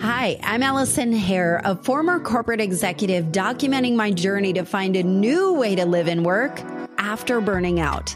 [0.00, 5.54] Hi, I'm Alison Hare, a former corporate executive documenting my journey to find a new
[5.54, 6.60] way to live and work
[6.98, 8.14] after burning out.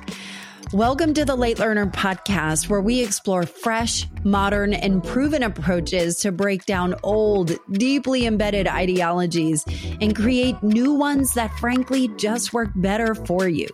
[0.74, 6.32] Welcome to the Late Learner podcast, where we explore fresh, modern, and proven approaches to
[6.32, 9.64] break down old, deeply embedded ideologies
[10.00, 13.68] and create new ones that frankly just work better for you.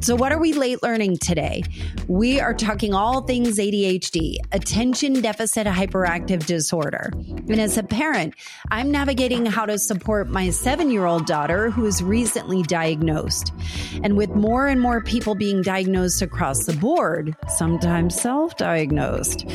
[0.00, 1.62] So, what are we late learning today?
[2.06, 7.10] We are talking all things ADHD, attention deficit hyperactive disorder.
[7.14, 8.34] And as a parent,
[8.70, 13.52] I'm navigating how to support my seven year old daughter who is recently diagnosed.
[14.02, 19.46] And with more and more people being diagnosed across the board, sometimes self diagnosed,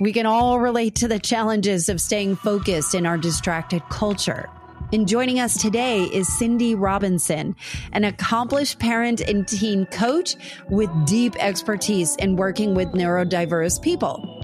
[0.00, 4.48] we can all relate to the challenges of staying focused in our distracted culture.
[4.92, 7.56] And joining us today is Cindy Robinson,
[7.92, 10.36] an accomplished parent and teen coach
[10.68, 14.40] with deep expertise in working with neurodiverse people.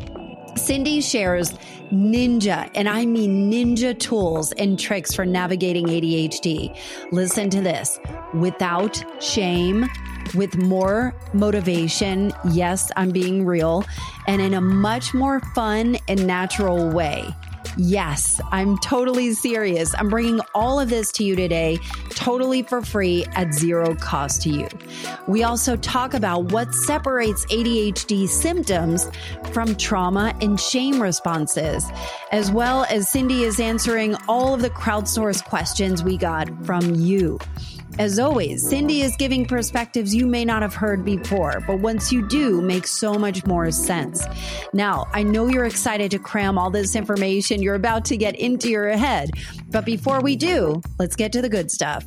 [0.56, 1.52] Cindy shares
[1.92, 6.76] ninja, and I mean ninja tools and tricks for navigating ADHD.
[7.12, 7.98] Listen to this
[8.34, 9.88] without shame,
[10.34, 12.32] with more motivation.
[12.50, 13.84] Yes, I'm being real,
[14.26, 17.34] and in a much more fun and natural way.
[17.76, 19.94] Yes, I'm totally serious.
[19.96, 21.78] I'm bringing all of this to you today,
[22.10, 24.68] totally for free at zero cost to you.
[25.28, 29.08] We also talk about what separates ADHD symptoms
[29.52, 31.88] from trauma and shame responses,
[32.32, 37.38] as well as Cindy is answering all of the crowdsourced questions we got from you.
[38.00, 42.26] As always, Cindy is giving perspectives you may not have heard before, but once you
[42.26, 44.24] do, makes so much more sense.
[44.72, 48.70] Now, I know you're excited to cram all this information you're about to get into
[48.70, 49.32] your head,
[49.68, 52.06] but before we do, let's get to the good stuff.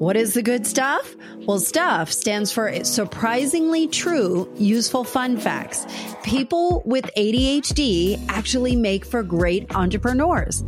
[0.00, 1.14] What is the good stuff?
[1.46, 5.86] Well, stuff stands for surprisingly true, useful fun facts.
[6.22, 10.62] People with ADHD actually make for great entrepreneurs.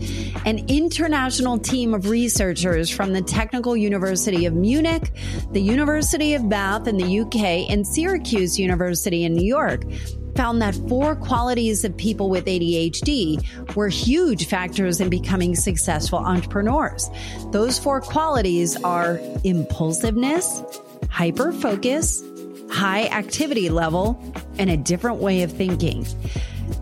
[0.44, 5.14] An international team of researchers from the Technical University of Munich,
[5.52, 9.84] the University of Bath in the UK, and Syracuse University in New York
[10.34, 17.10] found that four qualities of people with ADHD were huge factors in becoming successful entrepreneurs.
[17.50, 20.62] Those four qualities are impulsiveness,
[21.10, 22.22] hyper focus,
[22.70, 24.18] high activity level,
[24.58, 26.06] and a different way of thinking.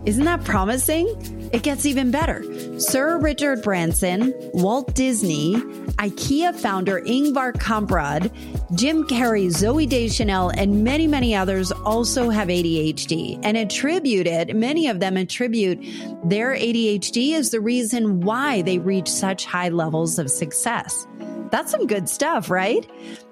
[0.05, 1.07] Isn't that promising?
[1.53, 2.43] It gets even better.
[2.79, 8.31] Sir Richard Branson, Walt Disney, IKEA founder Ingvar Kamprad,
[8.75, 14.99] Jim Carrey, Zooey Deschanel, and many, many others also have ADHD and attributed, many of
[14.99, 15.79] them attribute
[16.23, 21.05] their ADHD as the reason why they reach such high levels of success.
[21.51, 22.89] That's some good stuff, right?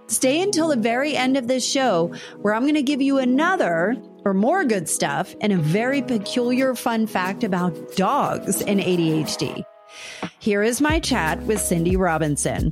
[0.07, 2.11] Stay until the very end of this show
[2.41, 6.75] where I'm going to give you another or more good stuff and a very peculiar
[6.75, 9.63] fun fact about dogs and ADHD.
[10.39, 12.71] Here is my chat with Cindy Robinson.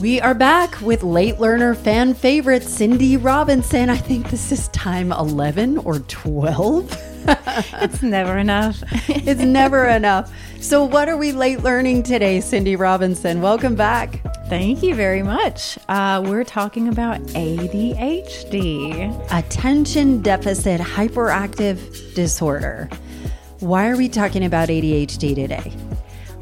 [0.00, 3.90] We are back with late learner fan favorite Cindy Robinson.
[3.90, 7.17] I think this is time 11 or 12.
[7.82, 8.82] it's never enough.
[9.08, 10.32] it's never enough.
[10.60, 13.42] So, what are we late learning today, Cindy Robinson?
[13.42, 14.22] Welcome back.
[14.48, 15.78] Thank you very much.
[15.90, 22.88] Uh, we're talking about ADHD, attention deficit hyperactive disorder.
[23.60, 25.72] Why are we talking about ADHD today?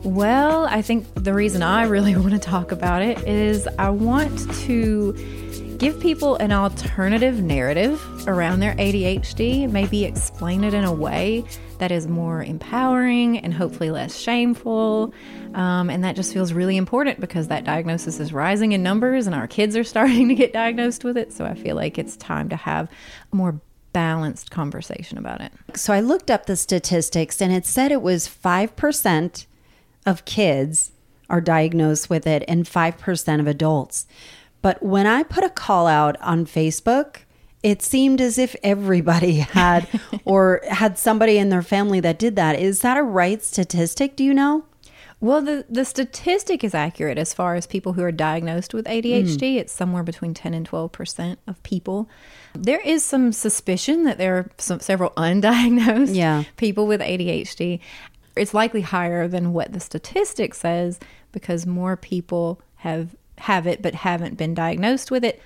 [0.04, 4.52] Well, I think the reason I really want to talk about it is I want
[4.66, 5.45] to
[5.76, 11.44] give people an alternative narrative around their ADHD, maybe explain it in a way
[11.78, 15.12] that is more empowering and hopefully less shameful.
[15.54, 19.34] Um, and that just feels really important because that diagnosis is rising in numbers and
[19.34, 21.32] our kids are starting to get diagnosed with it.
[21.32, 22.90] So I feel like it's time to have
[23.32, 23.60] a more
[23.92, 25.52] balanced conversation about it.
[25.74, 29.46] So I looked up the statistics and it said it was 5%
[30.04, 30.92] of kids
[31.28, 34.06] are diagnosed with it and 5% of adults.
[34.62, 37.18] But when I put a call out on Facebook,
[37.62, 39.88] it seemed as if everybody had
[40.24, 42.58] or had somebody in their family that did that.
[42.58, 44.16] Is that a right statistic?
[44.16, 44.64] Do you know?
[45.18, 49.54] Well, the, the statistic is accurate as far as people who are diagnosed with ADHD.
[49.54, 49.56] Mm.
[49.56, 52.08] It's somewhere between 10 and 12% of people.
[52.54, 56.44] There is some suspicion that there are some, several undiagnosed yeah.
[56.56, 57.80] people with ADHD.
[58.36, 61.00] It's likely higher than what the statistic says
[61.32, 65.42] because more people have have it but haven't been diagnosed with it,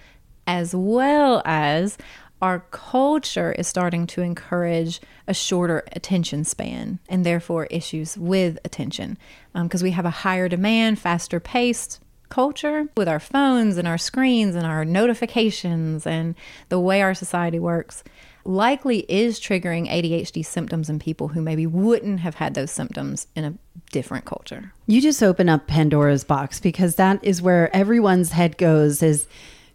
[0.47, 1.99] as well as
[2.43, 9.19] our culture is starting to encourage a shorter attention span and therefore issues with attention.
[9.55, 12.01] Because um, we have a higher demand, faster paced
[12.31, 16.35] culture with our phones and our screens and our notifications and
[16.69, 18.03] the way our society works
[18.45, 23.45] likely is triggering ADHD symptoms in people who maybe wouldn't have had those symptoms in
[23.45, 23.55] a
[23.93, 24.73] different culture.
[24.87, 29.27] You just open up Pandora's box because that is where everyone's head goes is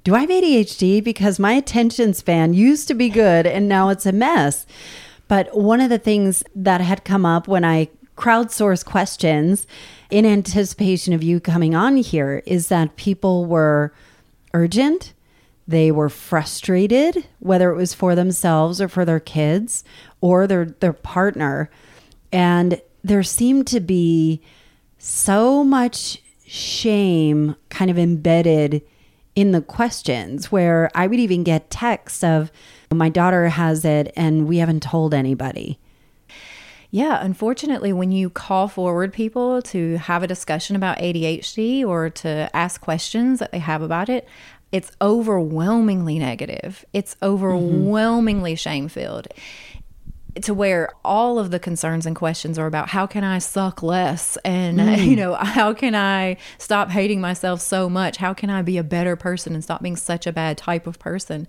[0.03, 4.05] do I have ADHD because my attention span used to be good and now it's
[4.05, 4.67] a mess.
[5.27, 9.65] But one of the things that had come up when I crowdsource questions
[10.09, 13.93] in anticipation of you coming on here is that people were
[14.53, 15.14] urgent
[15.67, 19.83] they were frustrated, whether it was for themselves or for their kids
[20.21, 21.69] or their, their partner.
[22.31, 24.41] And there seemed to be
[24.97, 28.81] so much shame kind of embedded
[29.35, 32.51] in the questions where I would even get texts of,
[32.93, 35.79] my daughter has it and we haven't told anybody.
[36.91, 42.49] Yeah, unfortunately, when you call forward people to have a discussion about ADHD or to
[42.53, 44.29] ask questions that they have about it,
[44.75, 46.83] it's overwhelmingly negative.
[46.91, 48.57] It's overwhelmingly mm-hmm.
[48.57, 49.29] shame filled
[50.41, 54.37] to where all of the concerns and questions are about how can I suck less
[54.43, 55.05] and mm.
[55.05, 58.83] you know how can I stop hating myself so much how can I be a
[58.83, 61.47] better person and stop being such a bad type of person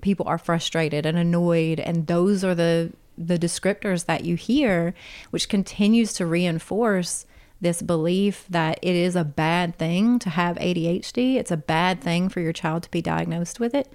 [0.00, 4.94] people are frustrated and annoyed and those are the the descriptors that you hear
[5.30, 7.26] which continues to reinforce
[7.60, 11.36] this belief that it is a bad thing to have ADHD.
[11.36, 13.92] It's a bad thing for your child to be diagnosed with it.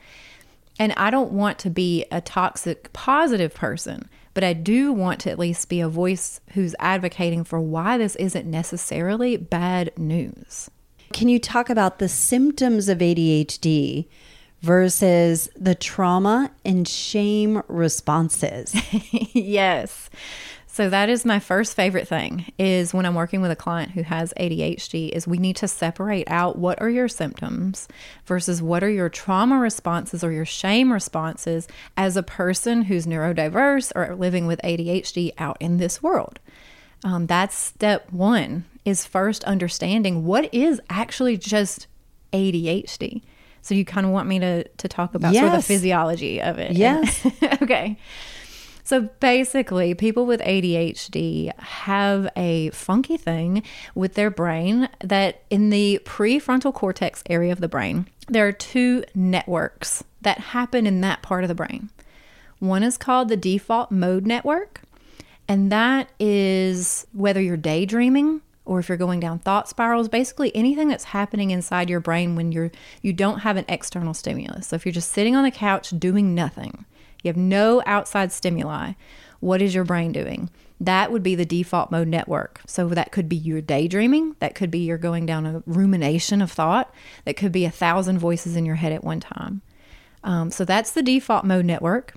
[0.80, 5.31] And I don't want to be a toxic positive person, but I do want to
[5.31, 10.69] at least be a voice who's advocating for why this isn't necessarily bad news.
[11.12, 14.07] Can you talk about the symptoms of ADHD
[14.62, 18.74] versus the trauma and shame responses?
[19.33, 20.10] yes.
[20.74, 24.02] So that is my first favorite thing is when I'm working with a client who
[24.02, 27.88] has ADHD is we need to separate out what are your symptoms
[28.25, 33.92] versus what are your trauma responses or your shame responses as a person who's neurodiverse
[33.96, 36.40] or living with ADHD out in this world.
[37.04, 41.86] Um, that's step one is first understanding what is actually just
[42.34, 43.22] ADHD.
[43.62, 45.44] So you kind of want me to to talk about yes.
[45.44, 46.72] sort of the physiology of it.
[46.72, 47.28] Yes.
[47.62, 47.96] okay.
[48.83, 53.63] So basically, people with ADHD have a funky thing
[53.95, 59.03] with their brain that in the prefrontal cortex area of the brain, there are two
[59.15, 61.89] networks that happen in that part of the brain.
[62.59, 64.81] One is called the default mode network,
[65.47, 70.88] and that is whether you're daydreaming or if you're going down thought spirals basically anything
[70.88, 72.71] that's happening inside your brain when you're
[73.01, 76.33] you don't have an external stimulus so if you're just sitting on the couch doing
[76.33, 76.86] nothing
[77.24, 78.94] you have no outside stimuli.
[79.40, 80.50] What is your brain doing?
[80.80, 82.62] That would be the default mode network.
[82.68, 84.36] So that could be your daydreaming.
[84.40, 86.94] That could be you're going down a rumination of thought.
[87.25, 89.62] That could be a thousand voices in your head at one time.
[90.24, 92.16] Um, so that's the default mode network.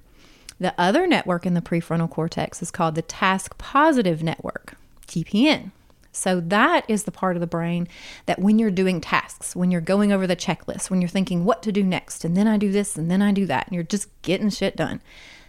[0.59, 4.75] The other network in the prefrontal cortex is called the task positive network,
[5.07, 5.71] TPN.
[6.17, 7.89] So, that is the part of the brain
[8.27, 11.63] that when you're doing tasks, when you're going over the checklist, when you're thinking what
[11.63, 13.85] to do next, and then I do this and then I do that, and you're
[13.85, 15.03] just getting shit done,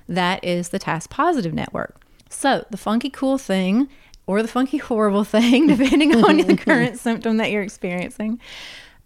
[0.07, 2.01] that is the task positive network.
[2.29, 3.89] So, the funky cool thing
[4.25, 8.39] or the funky horrible thing, depending on the current symptom that you're experiencing,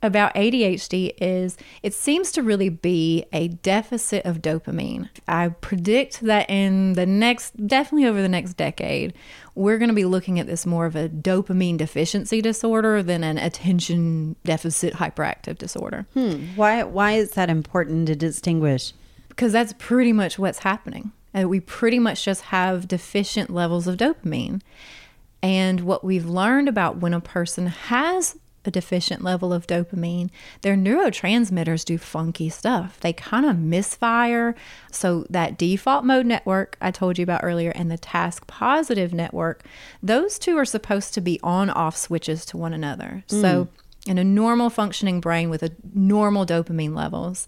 [0.01, 5.09] about ADHD is it seems to really be a deficit of dopamine.
[5.27, 9.13] I predict that in the next, definitely over the next decade,
[9.53, 13.37] we're going to be looking at this more of a dopamine deficiency disorder than an
[13.37, 16.07] attention deficit hyperactive disorder.
[16.13, 16.45] Hmm.
[16.55, 18.93] Why, why is that important to distinguish?
[19.29, 21.11] Because that's pretty much what's happening.
[21.37, 24.61] Uh, we pretty much just have deficient levels of dopamine.
[25.43, 30.29] And what we've learned about when a person has a deficient level of dopamine,
[30.61, 32.99] their neurotransmitters do funky stuff.
[32.99, 34.55] They kind of misfire.
[34.91, 39.63] So, that default mode network I told you about earlier and the task positive network,
[40.01, 43.23] those two are supposed to be on off switches to one another.
[43.29, 43.41] Mm.
[43.41, 43.67] So,
[44.07, 47.47] in a normal functioning brain with a normal dopamine levels,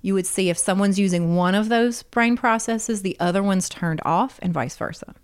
[0.00, 4.00] you would see if someone's using one of those brain processes, the other one's turned
[4.04, 5.14] off, and vice versa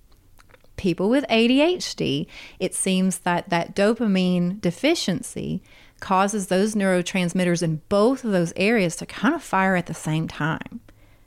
[0.78, 2.26] people with ADHD,
[2.58, 5.62] it seems that that dopamine deficiency
[6.00, 10.28] causes those neurotransmitters in both of those areas to kind of fire at the same
[10.28, 10.80] time.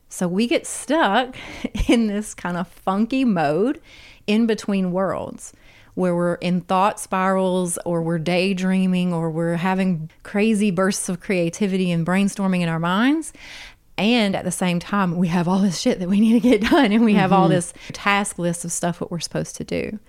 [0.09, 1.35] So we get stuck
[1.87, 3.81] in this kind of funky mode
[4.27, 5.53] in between worlds
[5.93, 11.91] where we're in thought spirals or we're daydreaming or we're having crazy bursts of creativity
[11.91, 13.33] and brainstorming in our minds.
[14.01, 16.61] And at the same time, we have all this shit that we need to get
[16.69, 17.39] done, and we have mm-hmm.
[17.39, 19.99] all this task list of stuff that we're supposed to do.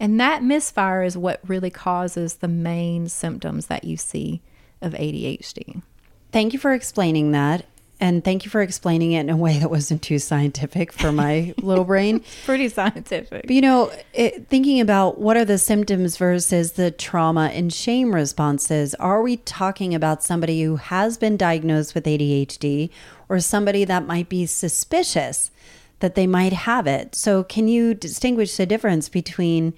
[0.00, 4.40] And that misfire is what really causes the main symptoms that you see
[4.80, 5.82] of ADHD.
[6.32, 7.66] Thank you for explaining that.
[7.98, 11.54] And thank you for explaining it in a way that wasn't too scientific for my
[11.62, 12.22] little brain.
[12.44, 13.42] Pretty scientific.
[13.42, 18.14] But you know, it, thinking about what are the symptoms versus the trauma and shame
[18.14, 22.90] responses, are we talking about somebody who has been diagnosed with ADHD
[23.30, 25.50] or somebody that might be suspicious
[26.00, 27.14] that they might have it?
[27.14, 29.72] So, can you distinguish the difference between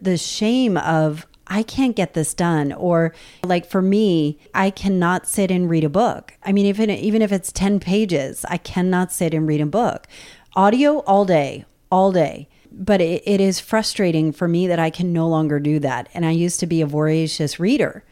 [0.00, 2.72] the shame of, I can't get this done.
[2.72, 6.32] Or like for me, I cannot sit and read a book.
[6.42, 10.08] I mean, even even if it's 10 pages, I cannot sit and read a book.
[10.56, 12.48] Audio all day, all day.
[12.72, 16.08] But it, it is frustrating for me that I can no longer do that.
[16.14, 18.02] And I used to be a voracious reader.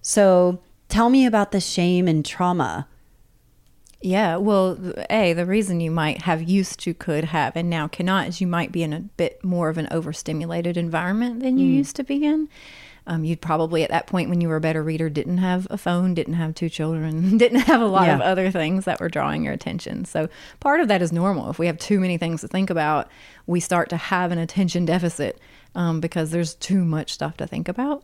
[0.00, 2.88] So tell me about the shame and trauma
[4.06, 4.78] yeah, well,
[5.10, 8.46] A, the reason you might have used to, could have, and now cannot is you
[8.46, 11.76] might be in a bit more of an overstimulated environment than you mm.
[11.76, 12.48] used to be in.
[13.08, 15.78] Um, you'd probably at that point when you were a better reader didn't have a
[15.78, 18.16] phone, didn't have two children, didn't have a lot yeah.
[18.16, 20.04] of other things that were drawing your attention.
[20.04, 20.28] So
[20.60, 21.50] part of that is normal.
[21.50, 23.08] If we have too many things to think about,
[23.46, 25.38] we start to have an attention deficit
[25.74, 28.02] um, because there's too much stuff to think about.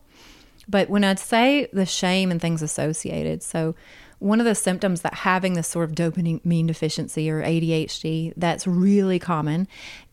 [0.67, 3.75] But when I'd say the shame and things associated, so
[4.19, 9.19] one of the symptoms that having this sort of dopamine deficiency or ADHD that's really
[9.19, 9.67] common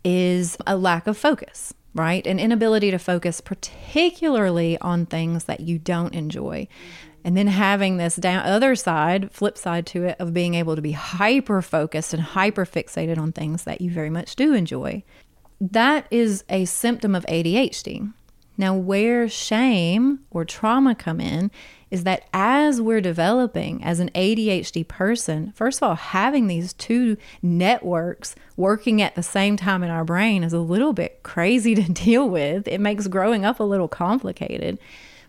[0.04, 2.26] is a lack of focus, right?
[2.26, 6.68] An inability to focus, particularly on things that you don't enjoy.
[7.24, 10.82] And then having this down other side, flip side to it, of being able to
[10.82, 15.02] be hyper focused and hyper fixated on things that you very much do enjoy.
[15.60, 18.12] That is a symptom of ADHD.
[18.56, 21.50] Now, where shame or trauma come in
[21.90, 27.16] is that as we're developing as an ADHD person, first of all, having these two
[27.42, 31.92] networks working at the same time in our brain is a little bit crazy to
[31.92, 32.68] deal with.
[32.68, 34.78] It makes growing up a little complicated.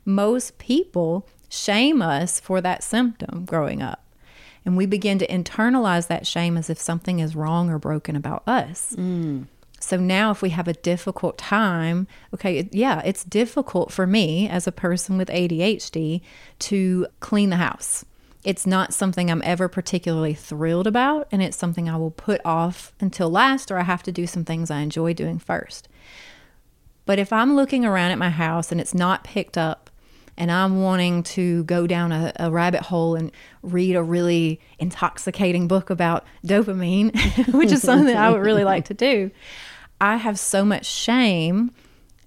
[0.06, 4.04] Most people shame us for that symptom growing up.
[4.64, 8.44] And we begin to internalize that shame as if something is wrong or broken about
[8.48, 8.96] us.
[8.96, 9.48] Mm.
[9.84, 14.68] So now, if we have a difficult time, okay, yeah, it's difficult for me as
[14.68, 16.22] a person with ADHD
[16.60, 18.06] to clean the house.
[18.44, 22.94] It's not something I'm ever particularly thrilled about, and it's something I will put off
[23.00, 25.88] until last, or I have to do some things I enjoy doing first.
[27.06, 29.90] But if I'm looking around at my house and it's not picked up,
[30.38, 35.68] and I'm wanting to go down a, a, rabbit hole and read a really intoxicating
[35.68, 37.14] book about dopamine,
[37.54, 39.30] which is something I would really like to do,
[40.02, 41.72] I have so much shame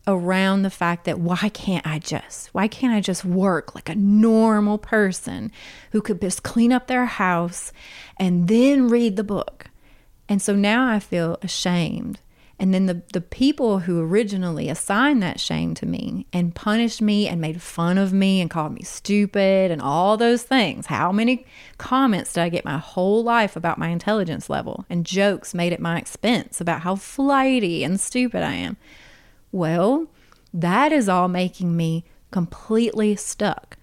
[0.06, 3.96] around the fact that why can't I just why can't I just work like a
[3.96, 5.50] normal person
[5.90, 7.72] who could just clean up their house
[8.16, 9.66] and then read the book.
[10.28, 12.20] And so now I feel ashamed
[12.58, 17.26] and then the, the people who originally assigned that shame to me and punished me
[17.26, 20.86] and made fun of me and called me stupid and all those things.
[20.86, 21.46] How many
[21.78, 25.80] comments did I get my whole life about my intelligence level and jokes made at
[25.80, 28.76] my expense about how flighty and stupid I am?
[29.50, 30.06] Well,
[30.52, 33.76] that is all making me completely stuck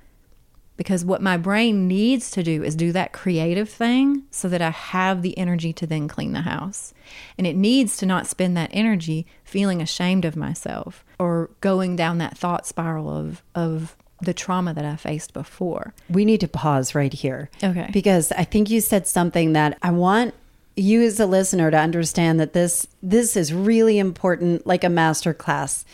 [0.77, 4.71] because what my brain needs to do is do that creative thing so that I
[4.71, 6.93] have the energy to then clean the house.
[7.37, 12.17] And it needs to not spend that energy feeling ashamed of myself or going down
[12.17, 15.93] that thought spiral of of the trauma that I faced before.
[16.09, 17.49] We need to pause right here.
[17.63, 17.89] Okay.
[17.91, 20.33] Because I think you said something that I want
[20.75, 25.33] you as a listener to understand that this this is really important like a master
[25.33, 25.85] class.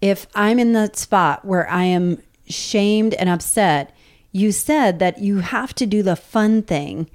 [0.00, 3.94] If I'm in that spot where I am shamed and upset,
[4.32, 7.10] you said that you have to do the fun thing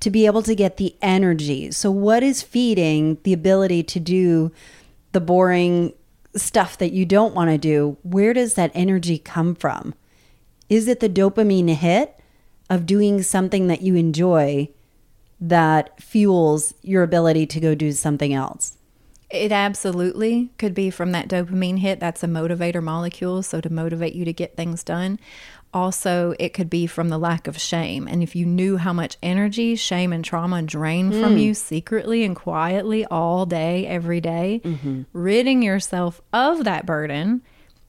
[0.00, 1.70] to be able to get the energy.
[1.70, 4.52] So, what is feeding the ability to do
[5.12, 5.92] the boring
[6.36, 7.96] stuff that you don't want to do?
[8.02, 9.94] Where does that energy come from?
[10.68, 12.20] Is it the dopamine hit
[12.70, 14.68] of doing something that you enjoy
[15.40, 18.76] that fuels your ability to go do something else?
[19.30, 22.00] It absolutely could be from that dopamine hit.
[22.00, 23.42] That's a motivator molecule.
[23.42, 25.18] So, to motivate you to get things done.
[25.74, 28.08] Also, it could be from the lack of shame.
[28.08, 31.20] And if you knew how much energy shame and trauma drain mm.
[31.20, 35.02] from you secretly and quietly all day, every day, mm-hmm.
[35.12, 37.42] ridding yourself of that burden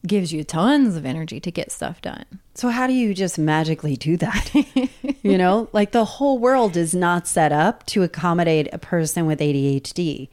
[0.06, 2.26] gives you tons of energy to get stuff done.
[2.54, 4.54] So, how do you just magically do that?
[5.24, 9.40] you know, like the whole world is not set up to accommodate a person with
[9.40, 10.30] ADHD.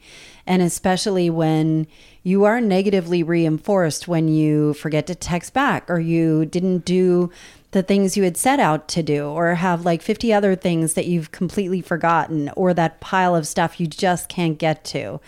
[0.47, 1.85] And especially when
[2.23, 7.29] you are negatively reinforced when you forget to text back or you didn't do
[7.71, 11.05] the things you had set out to do or have like 50 other things that
[11.05, 15.19] you've completely forgotten or that pile of stuff you just can't get to.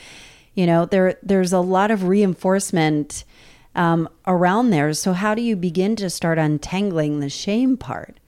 [0.56, 3.24] You know, there there's a lot of reinforcement
[3.76, 4.94] um, around there.
[4.94, 8.19] So how do you begin to start untangling the shame part?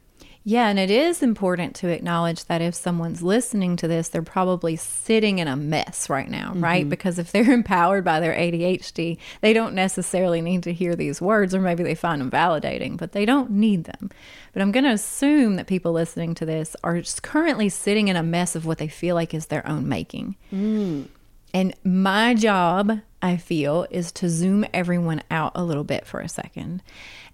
[0.44, 4.76] Yeah, and it is important to acknowledge that if someone's listening to this, they're probably
[4.76, 6.64] sitting in a mess right now, mm-hmm.
[6.64, 6.90] right?
[6.90, 11.54] Because if they're empowered by their ADHD, they don't necessarily need to hear these words,
[11.54, 14.10] or maybe they find them validating, but they don't need them.
[14.54, 18.24] But I'm going to assume that people listening to this are currently sitting in a
[18.24, 20.38] mess of what they feel like is their own making.
[20.52, 21.08] Mm.
[21.54, 26.30] And my job, I feel, is to zoom everyone out a little bit for a
[26.30, 26.82] second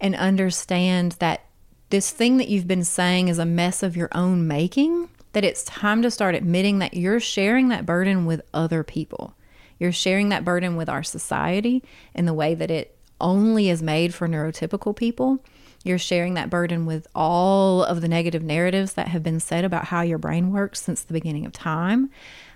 [0.02, 1.42] and understand that
[1.90, 5.64] this thing that you've been saying is a mess of your own making, that it's
[5.64, 9.36] time to start admitting that you're sharing that burden with other people.
[9.80, 14.14] You're sharing that burden with our society in the way that it only is made
[14.14, 15.44] for neurotypical people.
[15.84, 19.86] You're sharing that burden with all of the negative narratives that have been said about
[19.86, 22.10] how your brain works since the beginning of time.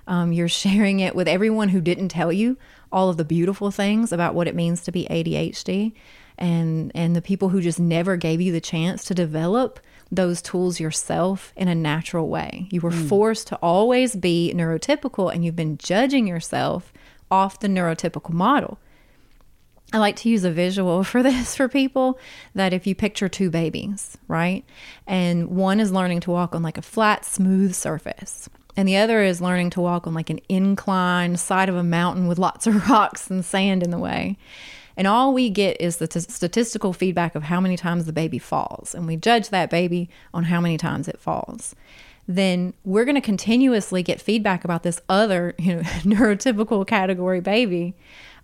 [0.08, 2.58] Um, you're sharing it with everyone who didn't tell you
[2.92, 5.94] all of the beautiful things about what it means to be ADHD
[6.42, 9.80] and and the people who just never gave you the chance to develop
[10.12, 12.68] those tools yourself in a natural way.
[12.70, 13.08] You were mm.
[13.08, 16.92] forced to always be neurotypical and you've been judging yourself
[17.30, 18.78] off the neurotypical model.
[19.94, 22.20] I like to use a visual for this for people
[22.56, 24.66] that if you picture two babies, right?
[25.08, 28.50] And one is learning to walk on like a flat, smooth surface.
[28.76, 32.28] And the other is learning to walk on like an incline side of a mountain
[32.28, 34.38] with lots of rocks and sand in the way.
[35.02, 38.38] And all we get is the t- statistical feedback of how many times the baby
[38.38, 38.94] falls.
[38.94, 41.76] And we judge that baby on how many times it falls.
[42.28, 47.96] Then we're going to continuously get feedback about this other, you know, neurotypical category baby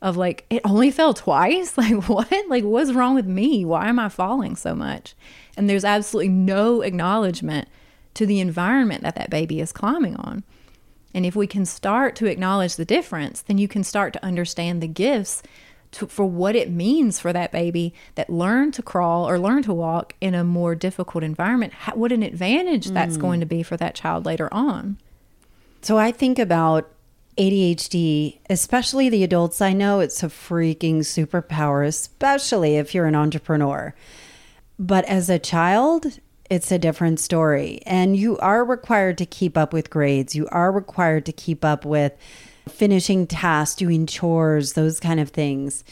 [0.01, 1.73] of like, it only fell twice?
[1.77, 2.49] Like, what?
[2.49, 3.63] Like, what's wrong with me?
[3.63, 5.13] Why am I falling so much?
[5.55, 7.67] And there's absolutely no acknowledgement
[8.15, 10.43] to the environment that that baby is climbing on.
[11.13, 14.81] And if we can start to acknowledge the difference, then you can start to understand
[14.81, 15.43] the gifts
[15.91, 19.73] to, for what it means for that baby that learned to crawl or learn to
[19.73, 21.73] walk in a more difficult environment.
[21.73, 22.93] How, what an advantage mm.
[22.93, 24.97] that's going to be for that child later on.
[25.81, 26.89] So I think about
[27.37, 29.61] ADHD, especially the adults.
[29.61, 33.93] I know it's a freaking superpower, especially if you're an entrepreneur.
[34.79, 37.81] But as a child, it's a different story.
[37.85, 40.35] And you are required to keep up with grades.
[40.35, 42.13] You are required to keep up with
[42.67, 45.83] finishing tasks, doing chores, those kind of things.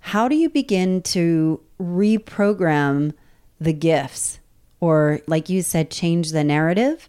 [0.00, 3.14] How do you begin to reprogram
[3.60, 4.38] the gifts
[4.80, 7.08] or, like you said, change the narrative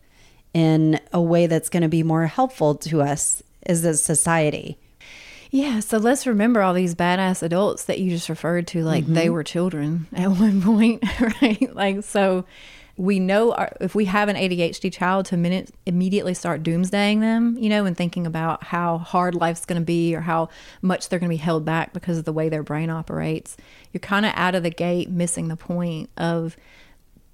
[0.54, 4.78] in a way that's going to be more helpful to us as a society?
[5.52, 9.14] Yeah, so let's remember all these badass adults that you just referred to like mm-hmm.
[9.14, 11.04] they were children at one point,
[11.42, 11.74] right?
[11.74, 12.46] Like, so
[12.98, 17.56] we know our, if we have an ADHD child to minute, immediately start doomsdaying them,
[17.58, 20.50] you know, and thinking about how hard life's going to be or how
[20.82, 23.56] much they're going to be held back because of the way their brain operates,
[23.94, 26.58] you're kind of out of the gate missing the point of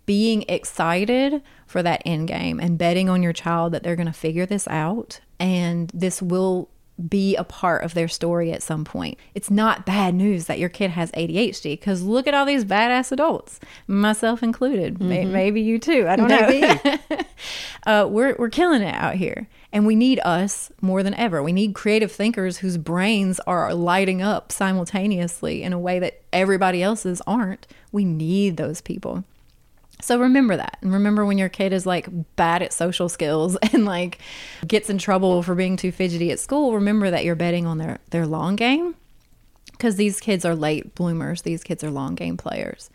[0.05, 4.11] being excited for that end game and betting on your child that they're going to
[4.11, 6.69] figure this out and this will
[7.09, 9.17] be a part of their story at some point.
[9.33, 13.11] It's not bad news that your kid has ADHD because look at all these badass
[13.11, 14.99] adults, myself included.
[14.99, 15.31] Mm-hmm.
[15.31, 16.07] Maybe you too.
[16.07, 17.19] I don't know.
[17.85, 21.41] uh, we're we're killing it out here, and we need us more than ever.
[21.41, 26.83] We need creative thinkers whose brains are lighting up simultaneously in a way that everybody
[26.83, 27.65] else's aren't.
[27.91, 29.23] We need those people.
[30.03, 30.77] So remember that.
[30.81, 34.19] And remember when your kid is like bad at social skills and like
[34.67, 37.99] gets in trouble for being too fidgety at school, remember that you're betting on their
[38.09, 38.95] their long game
[39.71, 41.43] because these kids are late bloomers.
[41.43, 42.89] These kids are long game players.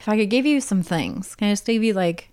[0.00, 2.30] If I could give you some things, can I just give you like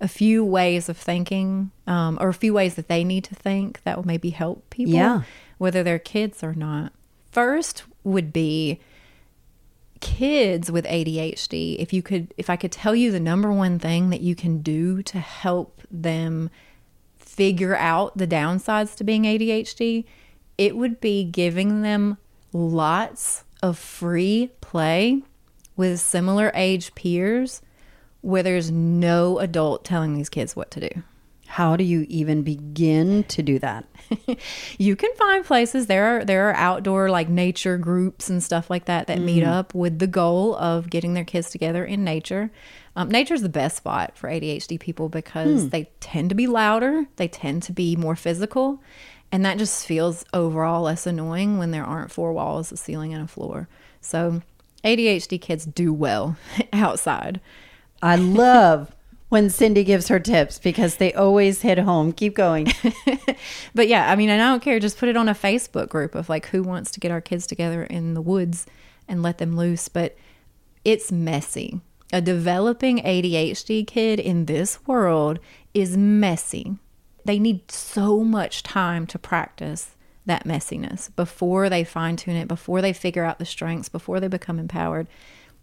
[0.00, 3.82] a few ways of thinking um, or a few ways that they need to think
[3.84, 5.22] that will maybe help people, yeah.
[5.58, 6.92] whether they're kids or not.
[7.30, 8.80] First would be
[10.02, 14.10] kids with ADHD, if you could if I could tell you the number one thing
[14.10, 16.50] that you can do to help them
[17.18, 20.04] figure out the downsides to being ADHD,
[20.58, 22.18] it would be giving them
[22.52, 25.22] lots of free play
[25.76, 27.62] with similar age peers
[28.20, 31.02] where there's no adult telling these kids what to do.
[31.52, 33.84] How do you even begin to do that?
[34.78, 38.86] you can find places there are there are outdoor like nature groups and stuff like
[38.86, 39.24] that that mm.
[39.24, 42.50] meet up with the goal of getting their kids together in nature.
[42.96, 45.70] Um, nature is the best spot for ADHD people because mm.
[45.70, 48.82] they tend to be louder, they tend to be more physical,
[49.30, 53.22] and that just feels overall less annoying when there aren't four walls, a ceiling, and
[53.22, 53.68] a floor.
[54.00, 54.40] So
[54.84, 56.38] ADHD kids do well
[56.72, 57.42] outside.
[58.00, 58.90] I love
[59.32, 62.12] when Cindy gives her tips because they always hit home.
[62.12, 62.70] Keep going.
[63.74, 64.78] but yeah, I mean, and I don't care.
[64.78, 67.46] Just put it on a Facebook group of like who wants to get our kids
[67.46, 68.66] together in the woods
[69.08, 69.88] and let them loose.
[69.88, 70.18] But
[70.84, 71.80] it's messy.
[72.12, 75.38] A developing ADHD kid in this world
[75.72, 76.76] is messy.
[77.24, 82.82] They need so much time to practice that messiness before they fine tune it, before
[82.82, 85.08] they figure out the strengths, before they become empowered.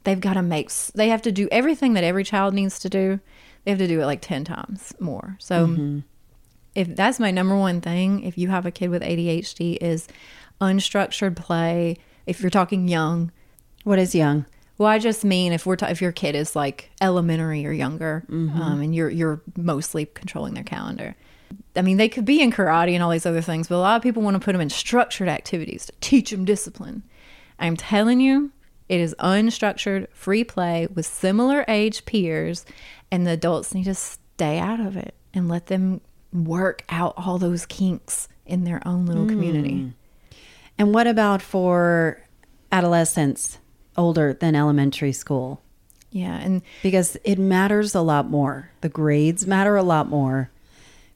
[0.05, 3.19] They've got to make, they have to do everything that every child needs to do.
[3.63, 5.35] They have to do it like 10 times more.
[5.39, 6.01] So,
[6.75, 10.07] if that's my number one thing, if you have a kid with ADHD, is
[10.61, 11.97] unstructured play.
[12.25, 13.31] If you're talking young,
[13.83, 14.45] What is young?
[14.77, 18.23] well, I just mean if we're ta- if your kid is like elementary or younger,
[18.29, 21.15] um, and you're you're mostly controlling their calendar.
[21.75, 23.95] I mean, they could be in karate and all these other things, but a lot
[23.97, 27.03] of people want to put them in structured activities to teach them discipline.
[27.57, 28.51] I'm telling you,
[28.87, 32.65] it is unstructured, free play with similar age peers,
[33.11, 37.37] and the adults need to stay out of it and let them work out all
[37.37, 39.29] those kinks in their own little hmm.
[39.29, 39.93] community.
[40.77, 42.21] And what about for
[42.71, 43.57] adolescents
[43.97, 45.61] older than elementary school?
[46.11, 48.71] Yeah, and Because it matters a lot more.
[48.81, 50.49] The grades matter a lot more.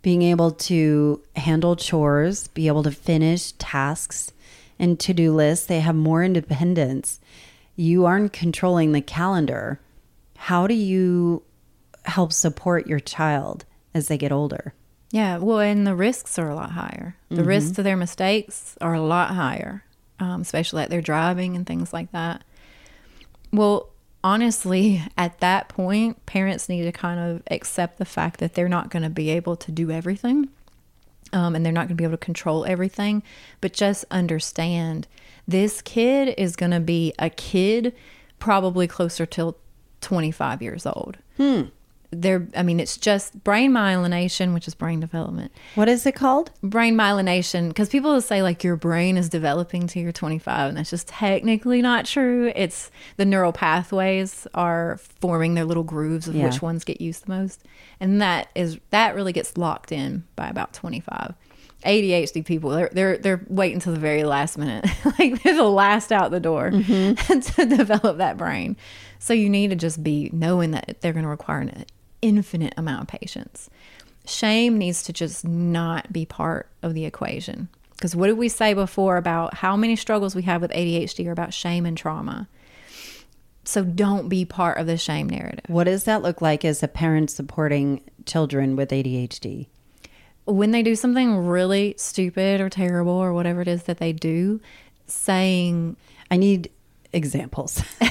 [0.01, 4.33] Being able to handle chores, be able to finish tasks
[4.77, 7.19] and to do lists, they have more independence.
[7.75, 9.79] You aren't controlling the calendar.
[10.35, 11.43] How do you
[12.05, 14.73] help support your child as they get older?
[15.11, 17.15] Yeah, well, and the risks are a lot higher.
[17.29, 19.83] The risks of their mistakes are a lot higher,
[20.19, 22.43] um, especially at their driving and things like that.
[23.51, 23.89] Well,
[24.23, 28.89] honestly, at that point, parents need to kind of accept the fact that they're not
[28.89, 30.49] going to be able to do everything
[31.33, 33.23] um, and they're not going to be able to control everything,
[33.59, 35.07] but just understand
[35.47, 37.93] this kid is going to be a kid
[38.39, 39.55] probably closer to
[40.01, 41.17] 25 years old.
[42.21, 45.51] They're, I mean, it's just brain myelination, which is brain development.
[45.75, 46.51] What is it called?
[46.61, 50.77] Brain myelination, because people will say like your brain is developing to you're 25, and
[50.77, 52.51] that's just technically not true.
[52.55, 56.45] It's the neural pathways are forming their little grooves of Yeah.
[56.45, 57.63] which ones get used the most,
[57.99, 61.33] and that is that really gets locked in by about 25.
[61.85, 64.85] ADHD people, they're they're they're waiting until the very last minute,
[65.19, 67.39] like they're the last out the door mm-hmm.
[67.39, 68.77] to develop that brain.
[69.19, 71.85] So you need to just be knowing that they're going to require an
[72.23, 73.69] infinite amount of patience.
[74.25, 77.67] Shame needs to just not be part of the equation.
[77.91, 81.31] Because what did we say before about how many struggles we have with ADHD are
[81.31, 82.47] about shame and trauma?
[83.65, 85.65] So don't be part of the shame narrative.
[85.67, 89.67] What does that look like as a parent supporting children with ADHD?
[90.45, 94.59] when they do something really stupid or terrible or whatever it is that they do,
[95.07, 95.95] saying
[96.29, 96.69] I need
[97.13, 97.81] examples.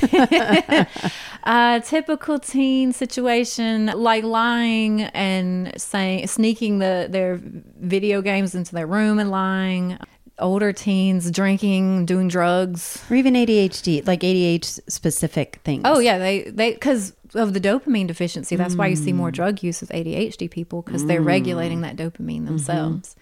[1.44, 8.86] a typical teen situation like lying and saying sneaking the their video games into their
[8.86, 9.98] room and lying.
[10.38, 13.02] Older teens drinking, doing drugs.
[13.10, 15.82] or even ADHD, like ADHD specific things.
[15.84, 18.56] Oh yeah, they they because of the dopamine deficiency.
[18.56, 19.34] That's why you see more mm.
[19.34, 21.82] drug use with ADHD people because they're regulating mm.
[21.82, 22.46] that dopamine mm-hmm.
[22.46, 23.16] themselves.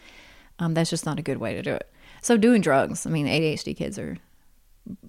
[0.58, 1.90] Um, that's just not a good way to do it.
[2.22, 4.18] So doing drugs, I mean, ADHD kids are,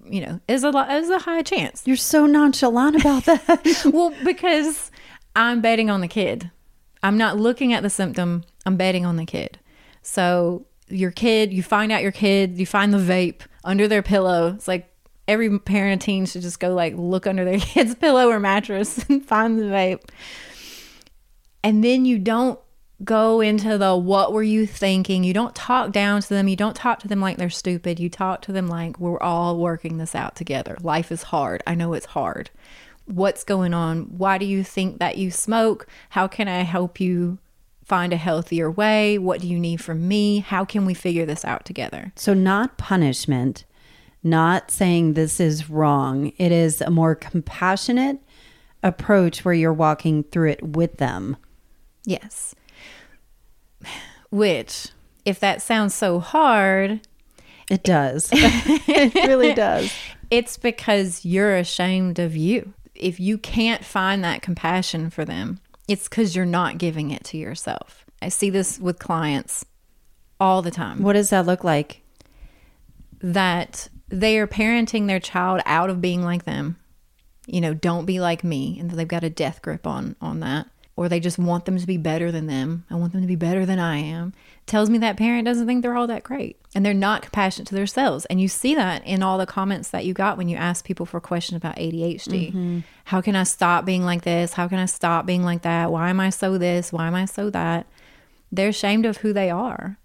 [0.04, 1.82] you know, is a lot is a high chance.
[1.86, 3.82] You're so nonchalant about that.
[3.92, 4.90] well, because
[5.34, 6.50] I'm betting on the kid.
[7.02, 8.44] I'm not looking at the symptom.
[8.64, 9.58] I'm betting on the kid.
[10.02, 14.52] So your kid, you find out your kid, you find the vape under their pillow.
[14.54, 14.92] It's like
[15.26, 19.04] every parent of teen should just go like look under their kid's pillow or mattress
[19.08, 20.02] and find the vape.
[21.64, 22.58] And then you don't
[23.04, 25.24] go into the what were you thinking?
[25.24, 26.48] You don't talk down to them.
[26.48, 27.98] You don't talk to them like they're stupid.
[27.98, 30.76] You talk to them like we're all working this out together.
[30.82, 31.62] Life is hard.
[31.66, 32.50] I know it's hard.
[33.06, 34.02] What's going on?
[34.16, 35.86] Why do you think that you smoke?
[36.10, 37.38] How can I help you
[37.84, 39.18] find a healthier way?
[39.18, 40.38] What do you need from me?
[40.38, 42.12] How can we figure this out together?
[42.16, 43.64] so, not punishment,
[44.22, 46.32] not saying this is wrong.
[46.38, 48.20] It is a more compassionate
[48.84, 51.36] approach where you're walking through it with them.
[52.04, 52.54] Yes.
[54.30, 54.88] Which,
[55.24, 57.00] if that sounds so hard,
[57.70, 58.28] It does.
[58.32, 59.92] it really does.
[60.30, 62.72] it's because you're ashamed of you.
[62.94, 67.36] If you can't find that compassion for them, it's because you're not giving it to
[67.36, 68.04] yourself.
[68.20, 69.64] I see this with clients
[70.38, 72.00] all the time What does that look like?
[73.20, 76.76] that they are parenting their child out of being like them.
[77.46, 80.66] You know, don't be like me, and they've got a death grip on on that,
[80.94, 82.84] or they just want them to be better than them.
[82.90, 84.34] I want them to be better than I am.
[84.66, 87.74] Tells me that parent doesn't think they're all that great, and they're not compassionate to
[87.74, 88.26] themselves.
[88.26, 91.06] And you see that in all the comments that you got when you ask people
[91.06, 92.48] for questions about ADHD.
[92.48, 92.80] Mm-hmm.
[93.06, 94.52] How can I stop being like this?
[94.52, 95.90] How can I stop being like that?
[95.90, 96.92] Why am I so this?
[96.92, 97.86] Why am I so that?
[98.50, 99.98] They're ashamed of who they are.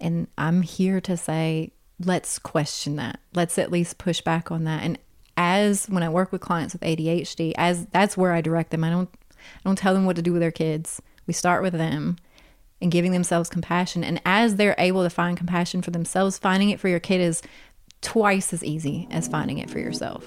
[0.00, 1.72] And I'm here to say,
[2.04, 3.20] let's question that.
[3.34, 4.82] Let's at least push back on that.
[4.82, 4.98] And
[5.36, 8.84] as when I work with clients with ADHD, as that's where I direct them.
[8.84, 9.10] I don't
[9.64, 11.00] I don't tell them what to do with their kids.
[11.26, 12.16] We start with them
[12.80, 14.04] and giving themselves compassion.
[14.04, 17.42] And as they're able to find compassion for themselves, finding it for your kid is
[18.06, 20.24] twice as easy as finding it for yourself.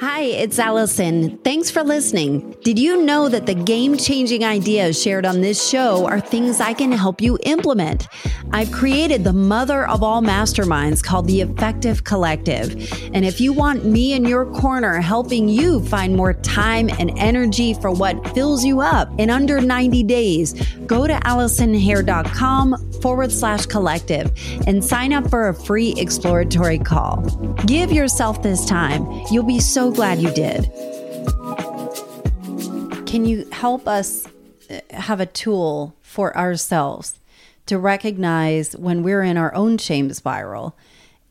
[0.00, 1.38] Hi, it's Alison.
[1.38, 2.54] Thanks for listening.
[2.62, 6.72] Did you know that the game changing ideas shared on this show are things I
[6.72, 8.06] can help you implement?
[8.52, 12.70] I've created the mother of all masterminds called the Effective Collective.
[13.12, 17.74] And if you want me in your corner helping you find more time and energy
[17.74, 20.52] for what fills you up in under 90 days,
[20.86, 24.30] go to AlisonHare.com forward slash collective
[24.66, 27.22] and sign up for a free exploratory call.
[27.66, 29.06] Give yourself this time.
[29.30, 30.64] You'll be so glad you did.
[33.06, 34.26] Can you help us
[34.70, 37.18] uh, have a tool for ourselves
[37.66, 40.76] to recognize when we're in our own shame spiral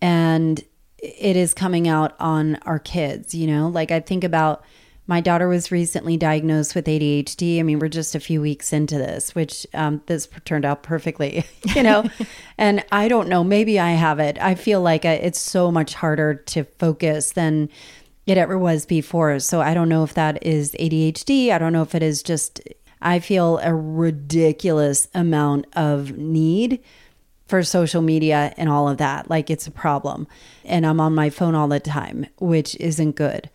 [0.02, 0.64] and
[0.98, 3.36] it is coming out on our kids?
[3.36, 4.64] You know, like I think about
[5.08, 7.60] my daughter was recently diagnosed with ADHD.
[7.60, 11.46] I mean, we're just a few weeks into this, which um, this turned out perfectly,
[11.76, 12.10] you know.
[12.58, 14.38] and I don't know, maybe I have it.
[14.42, 17.70] I feel like I, it's so much harder to focus than
[18.26, 19.40] it ever was before.
[19.40, 21.52] So I don't know if that is ADHD.
[21.52, 22.60] I don't know if it is just,
[23.02, 26.84] I feel a ridiculous amount of need
[27.48, 29.30] for social media and all of that.
[29.30, 30.28] Like it's a problem.
[30.66, 33.50] And I'm on my phone all the time, which isn't good.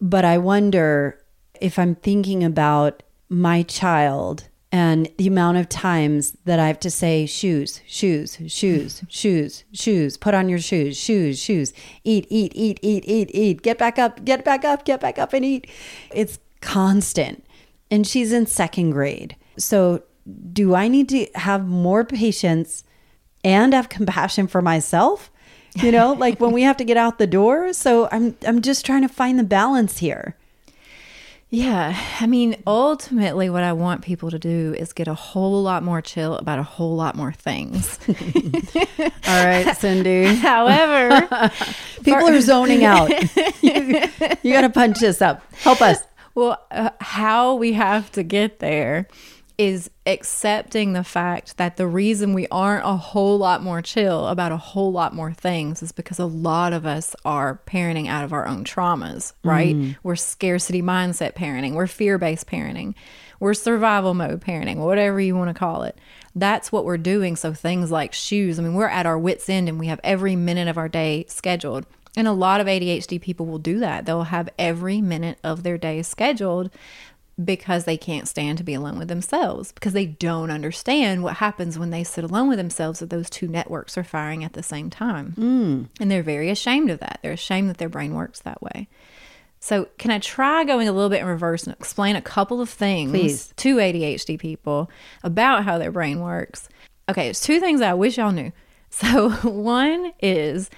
[0.00, 1.20] But I wonder
[1.60, 6.90] if I'm thinking about my child and the amount of times that I have to
[6.90, 11.72] say shoes, shoes, shoes, shoes, shoes, put on your shoes, shoes, shoes,
[12.04, 15.32] eat, eat, eat, eat, eat, eat, get back up, get back up, get back up
[15.32, 15.66] and eat.
[16.12, 17.44] It's constant.
[17.90, 19.36] And she's in second grade.
[19.56, 20.02] So,
[20.52, 22.84] do I need to have more patience
[23.42, 25.30] and have compassion for myself?
[25.82, 27.72] You know, like when we have to get out the door.
[27.72, 30.34] So, I'm I'm just trying to find the balance here.
[31.50, 31.98] Yeah.
[32.20, 36.02] I mean, ultimately, what I want people to do is get a whole lot more
[36.02, 37.98] chill about a whole lot more things.
[38.08, 40.24] All right, Cindy.
[40.34, 41.26] However,
[42.04, 43.08] people for- are zoning out.
[43.62, 44.02] you,
[44.42, 45.42] you got to punch this up.
[45.54, 45.98] Help us.
[46.34, 49.08] Well, uh, how we have to get there
[49.58, 54.52] is accepting the fact that the reason we aren't a whole lot more chill about
[54.52, 58.32] a whole lot more things is because a lot of us are parenting out of
[58.32, 59.74] our own traumas, right?
[59.74, 59.96] Mm.
[60.04, 62.94] We're scarcity mindset parenting, we're fear based parenting,
[63.40, 65.98] we're survival mode parenting, whatever you want to call it.
[66.36, 67.34] That's what we're doing.
[67.34, 70.36] So things like shoes, I mean, we're at our wits' end and we have every
[70.36, 71.84] minute of our day scheduled.
[72.16, 74.06] And a lot of ADHD people will do that.
[74.06, 76.70] They'll have every minute of their day scheduled
[77.42, 81.78] because they can't stand to be alone with themselves because they don't understand what happens
[81.78, 84.90] when they sit alone with themselves if those two networks are firing at the same
[84.90, 85.34] time.
[85.38, 85.88] Mm.
[86.00, 87.20] And they're very ashamed of that.
[87.22, 88.88] They're ashamed that their brain works that way.
[89.60, 92.70] So, can I try going a little bit in reverse and explain a couple of
[92.70, 93.52] things Please.
[93.56, 94.88] to ADHD people
[95.24, 96.68] about how their brain works?
[97.08, 98.52] Okay, it's two things I wish y'all knew.
[98.90, 100.70] So, one is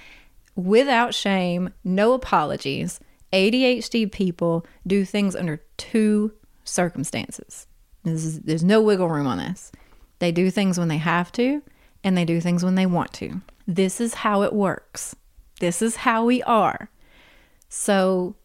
[0.57, 2.99] without shame, no apologies.
[3.31, 6.33] ADHD people do things under two
[6.71, 7.67] circumstances.
[8.05, 9.71] Is, there's no wiggle room on this.
[10.19, 11.61] They do things when they have to,
[12.03, 13.41] and they do things when they want to.
[13.67, 15.15] This is how it works.
[15.59, 16.89] This is how we are.
[17.69, 18.35] So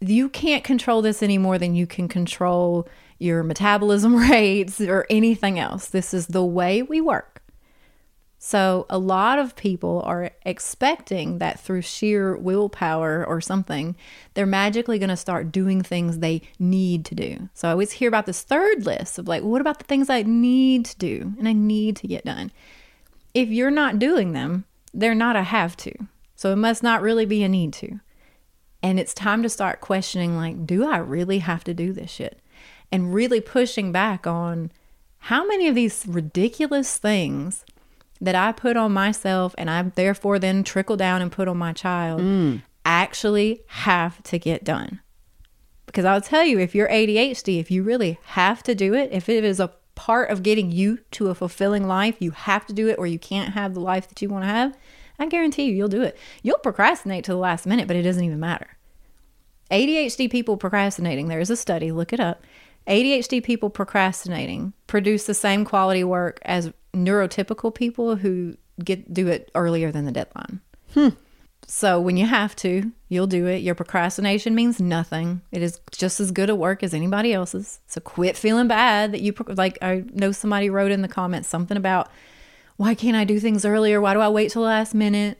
[0.00, 5.58] you can't control this any more than you can control your metabolism rates or anything
[5.58, 5.88] else.
[5.88, 7.35] This is the way we work.
[8.48, 13.96] So, a lot of people are expecting that through sheer willpower or something,
[14.34, 17.48] they're magically going to start doing things they need to do.
[17.54, 20.08] So, I always hear about this third list of like, well, what about the things
[20.08, 22.52] I need to do and I need to get done?
[23.34, 25.92] If you're not doing them, they're not a have to.
[26.36, 27.98] So, it must not really be a need to.
[28.80, 32.40] And it's time to start questioning like, do I really have to do this shit?
[32.92, 34.70] And really pushing back on
[35.18, 37.64] how many of these ridiculous things
[38.20, 41.72] that I put on myself and I therefore then trickle down and put on my
[41.72, 42.62] child mm.
[42.84, 45.00] actually have to get done.
[45.86, 49.28] Because I'll tell you, if you're ADHD, if you really have to do it, if
[49.28, 52.88] it is a part of getting you to a fulfilling life, you have to do
[52.88, 54.76] it or you can't have the life that you want to have,
[55.18, 56.18] I guarantee you, you'll do it.
[56.42, 58.76] You'll procrastinate to the last minute, but it doesn't even matter.
[59.70, 62.42] ADHD people procrastinating, there is a study, look it up.
[62.86, 69.50] ADHD people procrastinating produce the same quality work as neurotypical people who get do it
[69.54, 70.60] earlier than the deadline.
[70.94, 71.10] Hmm.
[71.68, 73.62] So when you have to, you'll do it.
[73.62, 75.42] Your procrastination means nothing.
[75.50, 77.80] It is just as good a work as anybody else's.
[77.86, 79.78] So quit feeling bad that you like.
[79.82, 82.08] I know somebody wrote in the comments something about
[82.76, 84.00] why can't I do things earlier?
[84.00, 85.38] Why do I wait till the last minute?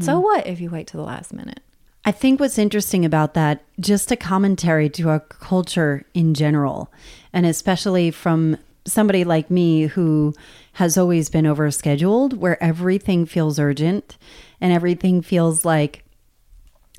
[0.00, 1.60] So what if you wait till the last minute?
[2.04, 6.90] I think what's interesting about that, just a commentary to our culture in general,
[7.32, 10.32] and especially from somebody like me who
[10.74, 14.16] has always been overscheduled, where everything feels urgent
[14.60, 16.04] and everything feels like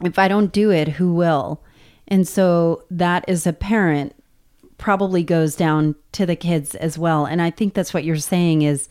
[0.03, 1.63] if I don't do it, who will?
[2.07, 4.13] And so that as a parent
[4.77, 7.25] probably goes down to the kids as well.
[7.25, 8.89] And I think that's what you're saying is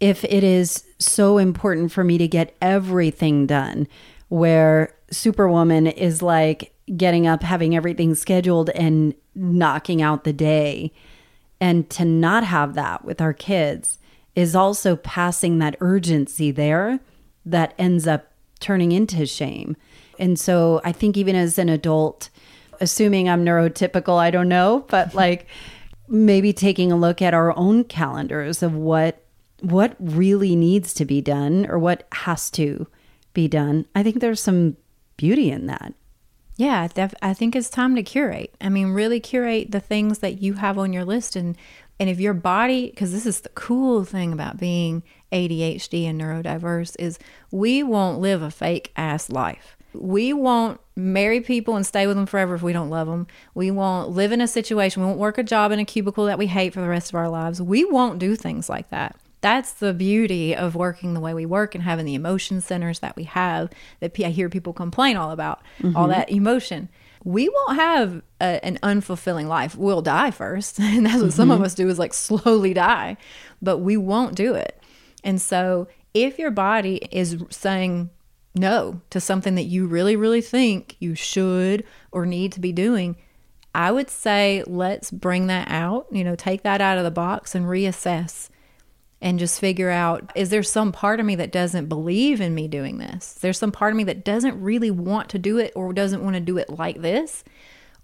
[0.00, 3.86] if it is so important for me to get everything done,
[4.28, 10.92] where Superwoman is like getting up, having everything scheduled, and knocking out the day.
[11.60, 13.98] And to not have that with our kids
[14.34, 17.00] is also passing that urgency there
[17.44, 19.76] that ends up turning into shame.
[20.18, 22.30] And so I think even as an adult,
[22.80, 25.46] assuming I'm neurotypical, I don't know, but like
[26.08, 29.22] maybe taking a look at our own calendars of what
[29.60, 32.86] what really needs to be done or what has to
[33.34, 33.84] be done.
[33.94, 34.76] I think there's some
[35.18, 35.92] beauty in that.
[36.60, 38.54] Yeah, def- I think it's time to curate.
[38.60, 41.56] I mean, really curate the things that you have on your list, and
[41.98, 46.96] and if your body, because this is the cool thing about being ADHD and neurodiverse,
[46.98, 47.18] is
[47.50, 49.74] we won't live a fake ass life.
[49.94, 53.26] We won't marry people and stay with them forever if we don't love them.
[53.54, 55.00] We won't live in a situation.
[55.00, 57.14] We won't work a job in a cubicle that we hate for the rest of
[57.14, 57.62] our lives.
[57.62, 59.16] We won't do things like that.
[59.40, 63.16] That's the beauty of working the way we work and having the emotion centers that
[63.16, 65.96] we have that I hear people complain all about, mm-hmm.
[65.96, 66.88] all that emotion.
[67.24, 69.76] We won't have a, an unfulfilling life.
[69.76, 70.78] We'll die first.
[70.80, 71.30] And that's what mm-hmm.
[71.30, 71.66] some of mm-hmm.
[71.66, 73.16] us do is like slowly die,
[73.62, 74.80] but we won't do it.
[75.24, 78.10] And so if your body is saying
[78.54, 83.16] no to something that you really, really think you should or need to be doing,
[83.74, 87.54] I would say let's bring that out, you know, take that out of the box
[87.54, 88.50] and reassess
[89.22, 92.68] and just figure out is there some part of me that doesn't believe in me
[92.68, 93.34] doing this?
[93.34, 96.34] There's some part of me that doesn't really want to do it or doesn't want
[96.34, 97.44] to do it like this?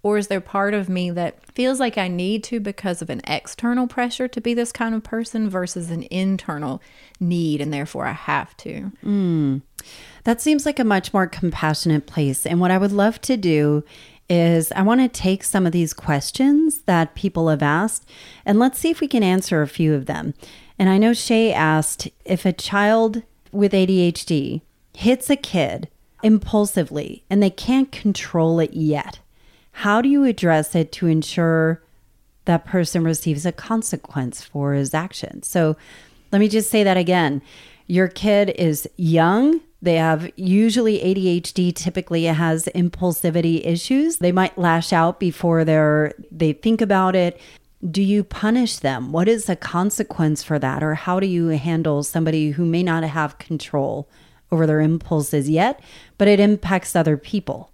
[0.03, 3.21] Or is there part of me that feels like I need to because of an
[3.27, 6.81] external pressure to be this kind of person versus an internal
[7.19, 8.91] need and therefore I have to?
[9.03, 9.63] Mm.
[10.23, 12.45] That seems like a much more compassionate place.
[12.45, 13.83] And what I would love to do
[14.29, 18.07] is I want to take some of these questions that people have asked
[18.45, 20.33] and let's see if we can answer a few of them.
[20.79, 24.61] And I know Shay asked if a child with ADHD
[24.95, 25.89] hits a kid
[26.23, 29.19] impulsively and they can't control it yet,
[29.71, 31.81] how do you address it to ensure
[32.45, 35.43] that person receives a consequence for his action?
[35.43, 35.75] So
[36.31, 37.41] let me just say that again.
[37.87, 39.61] Your kid is young.
[39.81, 44.17] They have usually ADHD typically has impulsivity issues.
[44.17, 47.39] They might lash out before they're they think about it
[47.89, 49.11] do you punish them?
[49.11, 50.83] What is the consequence for that?
[50.83, 54.09] Or how do you handle somebody who may not have control
[54.51, 55.79] over their impulses yet,
[56.17, 57.71] but it impacts other people?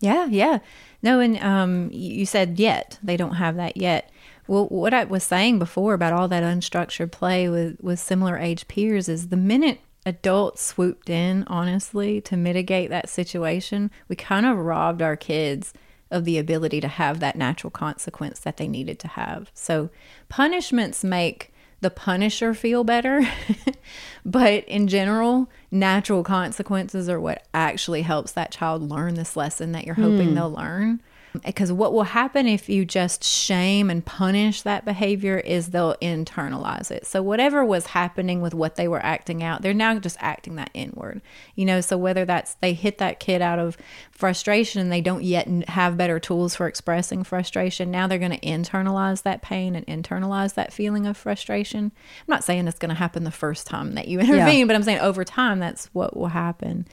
[0.00, 0.58] Yeah, yeah.
[1.02, 2.98] No, and um, you said yet.
[3.02, 4.10] They don't have that yet.
[4.46, 8.68] Well, what I was saying before about all that unstructured play with, with similar age
[8.68, 14.58] peers is the minute adults swooped in, honestly, to mitigate that situation, we kind of
[14.58, 15.72] robbed our kids
[16.14, 19.50] of the ability to have that natural consequence that they needed to have.
[19.52, 19.90] So
[20.28, 23.28] punishments make the punisher feel better,
[24.24, 29.84] but in general, natural consequences are what actually helps that child learn this lesson that
[29.84, 30.34] you're hoping mm.
[30.36, 31.02] they'll learn.
[31.44, 36.92] Because what will happen if you just shame and punish that behavior is they'll internalize
[36.92, 37.06] it.
[37.06, 40.70] So, whatever was happening with what they were acting out, they're now just acting that
[40.74, 41.22] inward.
[41.56, 43.76] You know, so whether that's they hit that kid out of
[44.12, 48.46] frustration and they don't yet have better tools for expressing frustration, now they're going to
[48.46, 51.86] internalize that pain and internalize that feeling of frustration.
[51.86, 54.64] I'm not saying it's going to happen the first time that you intervene, yeah.
[54.66, 56.86] but I'm saying over time, that's what will happen.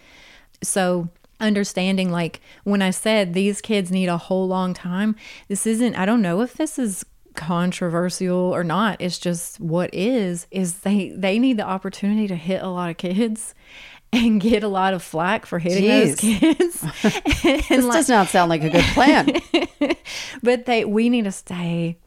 [0.63, 1.09] So,
[1.41, 5.15] understanding like when I said these kids need a whole long time,
[5.47, 10.47] this isn't, I don't know if this is controversial or not it's just what is
[10.51, 13.55] is they they need the opportunity to hit a lot of kids
[14.13, 16.05] and get a lot of flack for hitting Jeez.
[16.07, 16.81] those kids.
[17.69, 19.39] this like, does not sound like a good plan.
[20.43, 21.97] but they we need to stay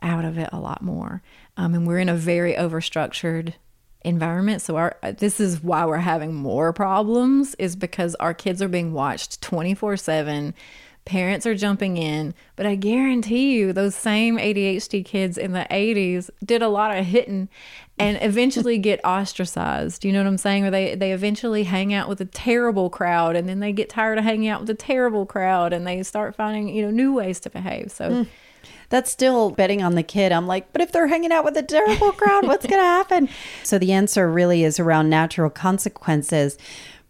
[0.00, 1.22] out of it a lot more.
[1.58, 3.54] Um, and we're in a very overstructured
[4.02, 4.62] environment.
[4.62, 8.92] So our this is why we're having more problems is because our kids are being
[8.92, 10.54] watched 24/7.
[11.06, 16.28] Parents are jumping in, but I guarantee you those same ADHD kids in the 80s
[16.44, 17.48] did a lot of hitting
[17.98, 20.04] and eventually get ostracized.
[20.04, 20.66] You know what I'm saying?
[20.66, 24.18] Or they they eventually hang out with a terrible crowd and then they get tired
[24.18, 27.40] of hanging out with a terrible crowd and they start finding, you know, new ways
[27.40, 27.90] to behave.
[27.90, 28.26] So mm
[28.88, 30.32] that's still betting on the kid.
[30.32, 33.28] I'm like, but if they're hanging out with a terrible crowd, what's going to happen?
[33.62, 36.58] So the answer really is around natural consequences.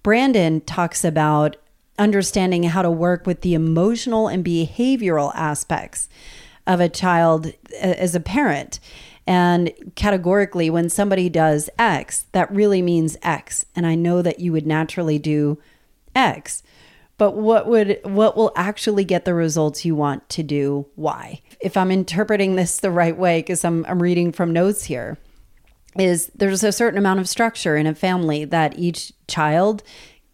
[0.02, 1.56] Brandon talks about
[1.98, 6.08] understanding how to work with the emotional and behavioral aspects
[6.66, 8.80] of a child as a parent.
[9.26, 13.64] And categorically, when somebody does X, that really means X.
[13.76, 15.58] And I know that you would naturally do
[16.14, 16.62] X.
[17.20, 21.76] But what would what will actually get the results you want to do why If
[21.76, 25.18] I'm interpreting this the right way, because I'm I'm reading from notes here,
[25.98, 29.82] is there's a certain amount of structure in a family that each child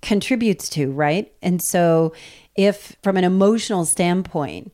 [0.01, 1.32] contributes to, right?
[1.43, 2.12] And so
[2.55, 4.72] if from an emotional standpoint,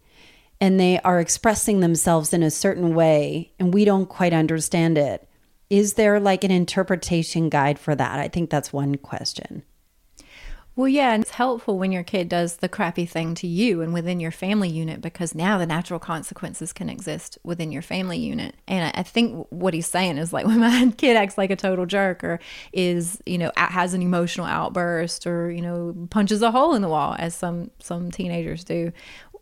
[0.60, 5.26] and they are expressing themselves in a certain way and we don't quite understand it,
[5.70, 8.18] is there like an interpretation guide for that?
[8.18, 9.62] I think that's one question.
[10.74, 13.92] Well, yeah, and it's helpful when your kid does the crappy thing to you and
[13.92, 18.54] within your family unit because now the natural consequences can exist within your family unit.
[18.66, 21.84] And I think what he's saying is like when my kid acts like a total
[21.84, 22.40] jerk or
[22.72, 26.88] is, you know, has an emotional outburst or, you know, punches a hole in the
[26.88, 28.92] wall as some some teenagers do,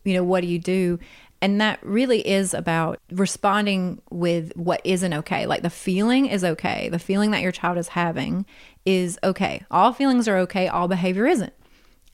[0.03, 0.99] you know, what do you do?
[1.41, 5.47] And that really is about responding with what isn't okay.
[5.47, 6.89] Like the feeling is okay.
[6.89, 8.45] The feeling that your child is having
[8.85, 9.63] is okay.
[9.71, 11.53] All feelings are okay, all behavior isn't.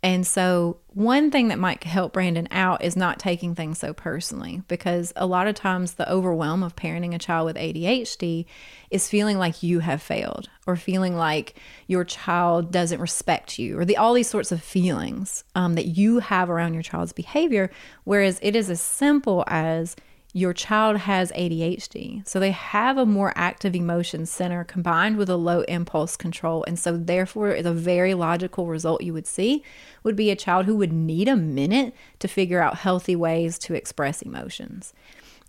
[0.04, 4.62] And so, one thing that might help Brandon out is not taking things so personally
[4.68, 8.46] because a lot of times the overwhelm of parenting a child with ADHD
[8.92, 13.86] is feeling like you have failed or feeling like your child doesn't respect you or
[13.86, 17.72] the all these sorts of feelings um, that you have around your child's behavior.
[18.04, 19.96] Whereas it is as simple as
[20.38, 22.26] your child has ADHD.
[22.28, 26.64] So they have a more active emotion center combined with a low impulse control.
[26.66, 29.64] And so, therefore, the very logical result you would see
[30.04, 33.74] would be a child who would need a minute to figure out healthy ways to
[33.74, 34.94] express emotions.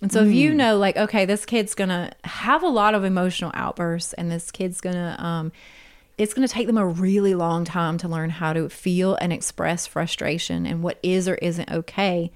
[0.01, 0.29] And so, mm.
[0.29, 0.57] if you hmm.
[0.57, 4.81] know, like, okay, this kid's gonna have a lot of emotional outbursts, and this kid's
[4.81, 5.53] gonna, um,
[6.17, 9.87] it's to take them a really long time to learn how to feel and express
[9.87, 12.33] frustration and what is or isn't okay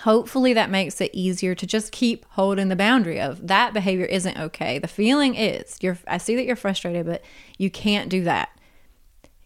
[0.00, 4.38] hopefully that makes it easier to just keep holding the boundary of that behavior isn't
[4.38, 7.22] okay the feeling is you're i see that you're frustrated but
[7.56, 8.50] you can't do that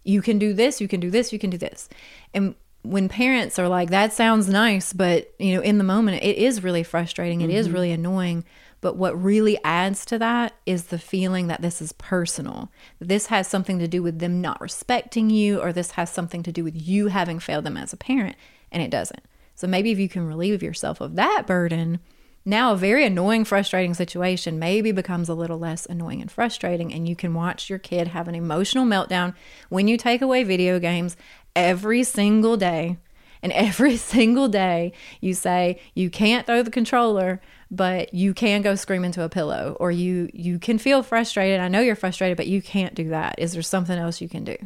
[0.05, 1.88] you can do this you can do this you can do this
[2.34, 6.36] and when parents are like that sounds nice but you know in the moment it
[6.36, 7.57] is really frustrating It mm-hmm.
[7.57, 8.44] is really annoying
[8.82, 12.70] but what really adds to that is the feeling that this is personal.
[12.98, 16.50] This has something to do with them not respecting you, or this has something to
[16.50, 18.34] do with you having failed them as a parent,
[18.72, 19.22] and it doesn't.
[19.55, 22.00] So maybe if you can relieve yourself of that burden,
[22.44, 27.09] now a very annoying, frustrating situation maybe becomes a little less annoying and frustrating, and
[27.09, 29.34] you can watch your kid have an emotional meltdown
[29.68, 31.16] when you take away video games
[31.55, 32.98] every single day.
[33.44, 37.40] And every single day you say, you can't throw the controller,
[37.70, 41.61] but you can go scream into a pillow, or you you can feel frustrated.
[41.61, 43.36] I know you're frustrated, but you can't do that.
[43.38, 44.57] Is there something else you can do?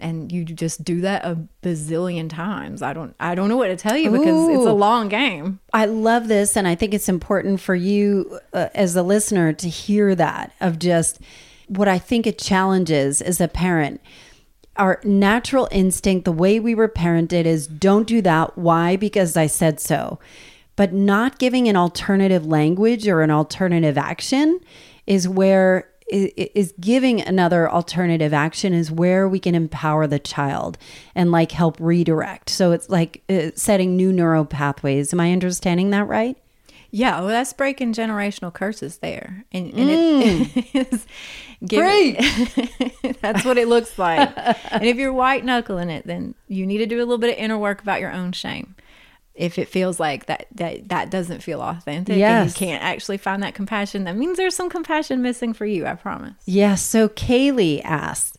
[0.00, 2.82] And you just do that a bazillion times.
[2.82, 4.54] I don't I don't know what to tell you because Ooh.
[4.54, 5.60] it's a long game.
[5.72, 9.68] I love this and I think it's important for you uh, as a listener to
[9.68, 11.20] hear that of just
[11.68, 14.00] what I think it challenges as a parent.
[14.76, 18.56] Our natural instinct, the way we were parented is don't do that.
[18.56, 18.96] Why?
[18.96, 20.18] Because I said so.
[20.76, 24.60] But not giving an alternative language or an alternative action
[25.06, 30.78] is where is giving another alternative action is where we can empower the child
[31.14, 32.50] and like help redirect.
[32.50, 35.12] So it's like uh, setting new neural pathways.
[35.12, 36.36] Am I understanding that right?
[36.92, 40.74] Yeah, well, that's breaking generational curses there, and, and mm.
[40.74, 41.06] it is
[41.64, 43.16] giving, great.
[43.20, 44.28] that's what it looks like.
[44.72, 47.38] and if you're white knuckling it, then you need to do a little bit of
[47.38, 48.74] inner work about your own shame
[49.34, 52.42] if it feels like that that that doesn't feel authentic yes.
[52.42, 54.04] and you can't actually find that compassion.
[54.04, 56.34] That means there's some compassion missing for you i promise.
[56.46, 58.38] Yes yeah, so kaylee asked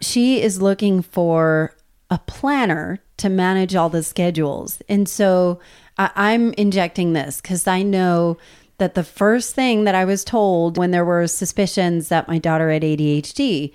[0.00, 1.74] she is looking for
[2.10, 4.80] a planner to manage all the schedules.
[4.88, 5.60] And so
[5.98, 8.38] I, i'm injecting this because i know
[8.78, 12.70] that the first thing that i was told when there were suspicions that my daughter
[12.70, 13.72] had adhd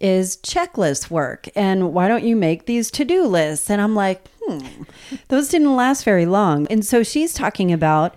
[0.00, 1.48] is checklist work.
[1.54, 3.70] And why don't you make these to-do lists?
[3.70, 4.82] And i'm like hmm,
[5.28, 6.66] those didn't last very long.
[6.68, 8.14] And so she's talking about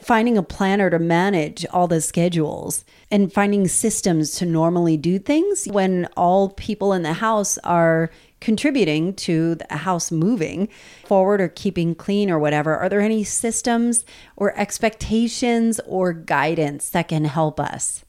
[0.00, 5.66] finding a planner to manage all the schedules and finding systems to normally do things
[5.66, 8.10] when all people in the house are
[8.40, 10.68] contributing to the house moving
[11.04, 12.76] forward or keeping clean or whatever.
[12.76, 14.04] Are there any systems
[14.36, 18.04] or expectations or guidance that can help us?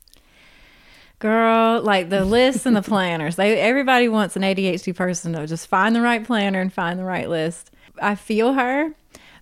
[1.23, 3.37] Girl, like the lists and the planners.
[3.37, 7.05] They everybody wants an ADHD person to just find the right planner and find the
[7.05, 7.71] right list.
[8.01, 8.93] I feel her.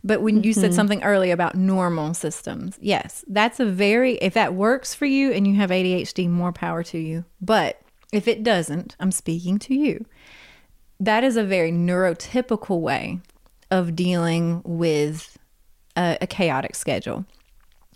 [0.03, 0.61] But when you mm-hmm.
[0.61, 5.31] said something early about normal systems, yes, that's a very if that works for you
[5.31, 7.25] and you have ADHD, more power to you.
[7.41, 10.05] But If it doesn't, I'm speaking to you.
[10.99, 13.21] That is a very neurotypical way
[13.71, 15.35] of dealing with
[15.95, 17.25] a, a chaotic schedule.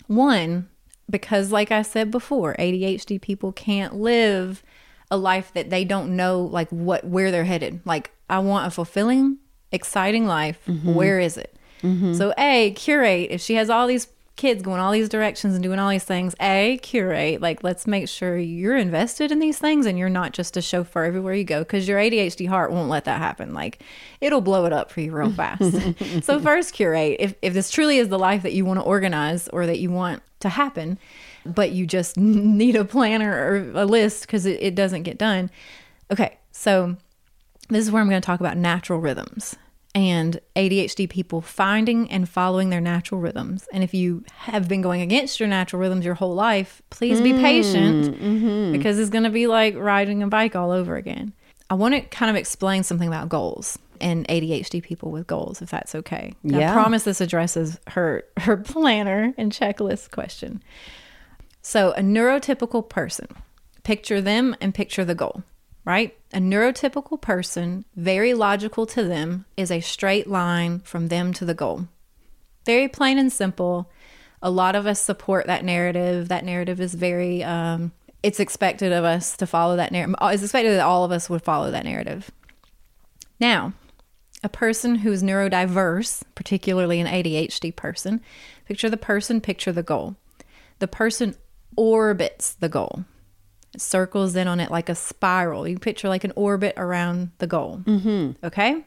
[0.07, 0.69] One,
[1.09, 4.63] because like I said before, ADHD people can't live
[5.11, 7.81] a life that they don't know like what where they're headed.
[7.85, 9.37] Like I want a fulfilling,
[9.71, 10.59] exciting life.
[10.67, 10.93] Mm-hmm.
[10.93, 11.55] Where is it?
[11.83, 12.13] Mm-hmm.
[12.13, 15.79] So A, curate if she has all these kids going all these directions and doing
[15.79, 19.97] all these things, A, curate, like let's make sure you're invested in these things and
[19.97, 23.19] you're not just a chauffeur everywhere you go cuz your ADHD heart won't let that
[23.19, 23.53] happen.
[23.53, 23.81] Like
[24.19, 25.73] it'll blow it up for you real fast.
[26.23, 29.47] so first curate if if this truly is the life that you want to organize
[29.49, 30.97] or that you want to happen,
[31.45, 35.49] but you just need a planner or a list because it, it doesn't get done.
[36.11, 36.97] Okay, so
[37.69, 39.55] this is where I'm going to talk about natural rhythms
[39.95, 43.65] and ADHD people finding and following their natural rhythms.
[43.71, 47.31] And if you have been going against your natural rhythms your whole life, please be
[47.31, 48.71] patient mm, mm-hmm.
[48.73, 51.33] because it's going to be like riding a bike all over again.
[51.69, 55.69] I want to kind of explain something about goals and ADHD people with goals, if
[55.69, 56.33] that's okay.
[56.43, 56.69] Yeah.
[56.69, 60.61] I promise this addresses her her planner and checklist question.
[61.61, 63.27] So, a neurotypical person,
[63.83, 65.43] picture them and picture the goal,
[65.86, 66.17] right?
[66.33, 71.53] A neurotypical person, very logical to them, is a straight line from them to the
[71.53, 71.88] goal.
[72.65, 73.91] Very plain and simple.
[74.41, 76.27] A lot of us support that narrative.
[76.27, 77.91] That narrative is very, um,
[78.23, 80.15] it's expected of us to follow that narrative.
[80.21, 82.31] It's expected that all of us would follow that narrative.
[83.39, 83.73] Now,
[84.43, 88.21] a person who is neurodiverse, particularly an ADHD person,
[88.65, 90.15] picture the person, picture the goal.
[90.79, 91.36] The person
[91.75, 93.05] orbits the goal.
[93.76, 95.67] It circles in on it like a spiral.
[95.67, 97.82] You picture like an orbit around the goal.
[97.84, 98.45] Mm-hmm.
[98.45, 98.86] Okay?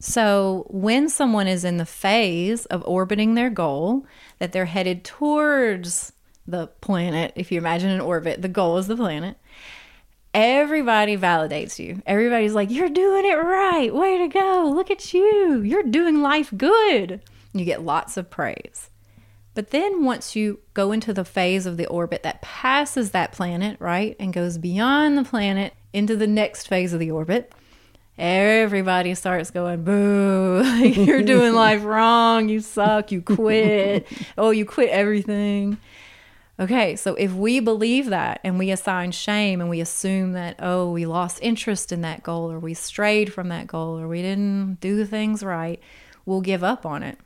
[0.00, 4.04] So, when someone is in the phase of orbiting their goal,
[4.40, 6.12] that they're headed towards
[6.44, 9.36] the planet, if you imagine an orbit, the goal is the planet,
[10.34, 12.02] everybody validates you.
[12.04, 13.94] Everybody's like, You're doing it right.
[13.94, 14.72] Way to go.
[14.74, 15.60] Look at you.
[15.62, 17.20] You're doing life good.
[17.52, 18.89] You get lots of praise.
[19.60, 23.76] But then once you go into the phase of the orbit that passes that planet,
[23.78, 27.52] right, and goes beyond the planet into the next phase of the orbit,
[28.16, 32.48] everybody starts going, boo, you're doing life wrong.
[32.48, 33.12] You suck.
[33.12, 34.06] You quit.
[34.38, 35.76] Oh, you quit everything.
[36.58, 40.90] Okay, so if we believe that and we assign shame and we assume that, oh,
[40.90, 44.80] we lost interest in that goal or we strayed from that goal or we didn't
[44.80, 45.82] do things right,
[46.24, 47.18] we'll give up on it.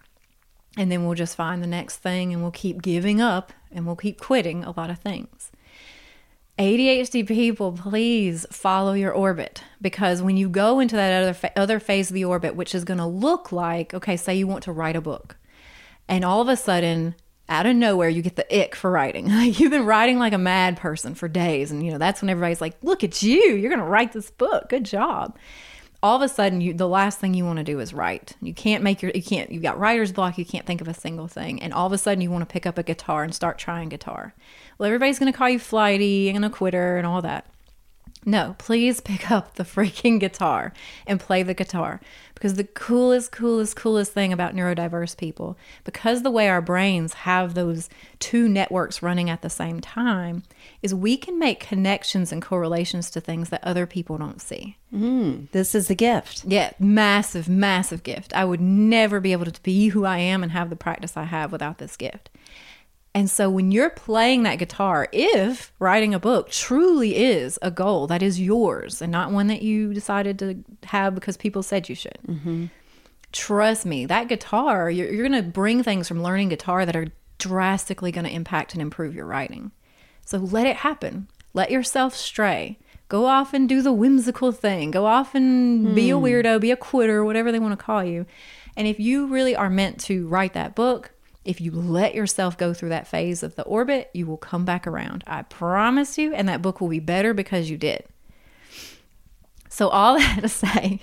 [0.76, 3.96] And then we'll just find the next thing and we'll keep giving up and we'll
[3.96, 5.52] keep quitting a lot of things.
[6.58, 11.80] ADHD people, please follow your orbit because when you go into that other fa- other
[11.80, 14.72] phase of the orbit, which is going to look like, okay, say you want to
[14.72, 15.36] write a book,
[16.08, 17.16] and all of a sudden,
[17.48, 19.28] out of nowhere, you get the ick for writing.
[19.30, 22.60] You've been writing like a mad person for days, and you know that's when everybody's
[22.60, 23.54] like, "Look at you!
[23.54, 24.68] You're going to write this book.
[24.68, 25.36] Good job."
[26.04, 28.34] All of a sudden, you the last thing you want to do is write.
[28.42, 30.36] You can't make your you can't you've got writer's block.
[30.36, 32.52] You can't think of a single thing, and all of a sudden, you want to
[32.52, 34.34] pick up a guitar and start trying guitar.
[34.76, 37.46] Well, everybody's going to call you flighty and a quitter and all that.
[38.26, 40.72] No, please pick up the freaking guitar
[41.06, 42.00] and play the guitar.
[42.34, 47.54] Because the coolest, coolest, coolest thing about neurodiverse people, because the way our brains have
[47.54, 50.42] those two networks running at the same time,
[50.82, 54.76] is we can make connections and correlations to things that other people don't see.
[54.92, 55.50] Mm.
[55.52, 56.44] This is a gift.
[56.44, 58.34] Yeah, massive, massive gift.
[58.34, 61.24] I would never be able to be who I am and have the practice I
[61.24, 62.30] have without this gift.
[63.14, 68.08] And so when you're playing that guitar, if writing a book truly is a goal
[68.08, 71.94] that is yours and not one that you decided to have because people said you
[71.94, 72.18] should,
[73.30, 77.06] trust me, that guitar, you're, you're going to bring things from learning guitar that are
[77.38, 79.70] drastically going to impact and improve your writing.
[80.24, 81.28] So let it happen.
[81.52, 82.78] Let yourself stray.
[83.08, 84.90] Go off and do the whimsical thing.
[84.90, 86.24] Go off and be a hmm.
[86.24, 88.26] weirdo, be a quitter, whatever they want to call you.
[88.76, 91.12] And if you really are meant to write that book,
[91.44, 94.86] if you let yourself go through that phase of the orbit, you will come back
[94.86, 95.24] around.
[95.26, 96.32] I promise you.
[96.32, 98.04] And that book will be better because you did.
[99.68, 101.00] So, all that to say,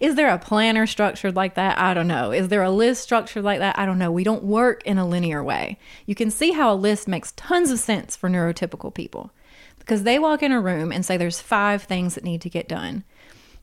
[0.00, 1.78] is there a planner structured like that?
[1.78, 2.30] I don't know.
[2.30, 3.78] Is there a list structured like that?
[3.78, 4.12] I don't know.
[4.12, 5.78] We don't work in a linear way.
[6.06, 9.32] You can see how a list makes tons of sense for neurotypical people
[9.78, 12.68] because they walk in a room and say there's five things that need to get
[12.68, 13.04] done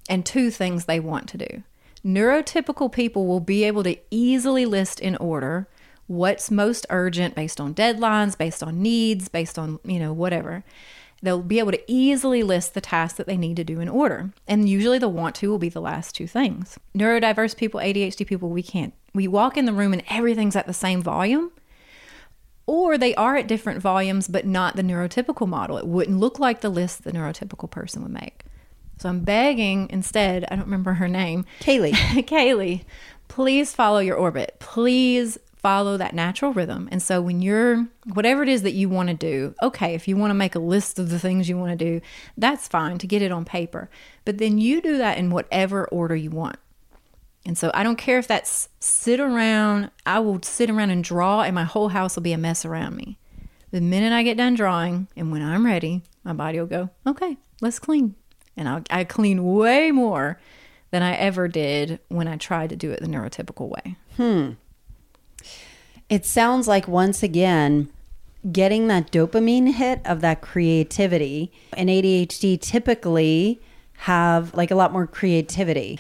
[0.09, 1.63] and two things they want to do.
[2.03, 5.67] Neurotypical people will be able to easily list in order
[6.09, 10.63] what's most urgent based on deadlines, based on needs, based on, you know, whatever.
[11.21, 14.31] They'll be able to easily list the tasks that they need to do in order.
[14.47, 16.79] And usually the want to will be the last two things.
[16.97, 18.93] Neurodiverse people, ADHD people, we can't.
[19.13, 21.51] We walk in the room and everything's at the same volume
[22.65, 25.77] or they are at different volumes, but not the neurotypical model.
[25.77, 28.45] It wouldn't look like the list the neurotypical person would make.
[28.97, 31.45] So I'm begging instead, I don't remember her name.
[31.61, 31.91] Kaylee.
[32.27, 32.85] Kaylee,
[33.27, 34.55] please follow your orbit.
[34.59, 36.87] Please follow that natural rhythm.
[36.91, 40.15] And so when you're, whatever it is that you want to do, okay, if you
[40.15, 42.01] want to make a list of the things you want to do,
[42.37, 43.89] that's fine to get it on paper.
[44.25, 46.57] But then you do that in whatever order you want.
[47.45, 51.41] And so I don't care if that's sit around, I will sit around and draw,
[51.41, 53.17] and my whole house will be a mess around me.
[53.71, 57.37] The minute I get done drawing and when I'm ready, my body will go, okay,
[57.61, 58.15] let's clean.
[58.57, 60.39] And I'll, I clean way more
[60.91, 63.95] than I ever did when I tried to do it the neurotypical way.
[64.17, 64.51] Hmm.
[66.09, 67.89] It sounds like once again,
[68.51, 73.59] getting that dopamine hit of that creativity and ADHD typically
[73.99, 75.99] have like a lot more creativity.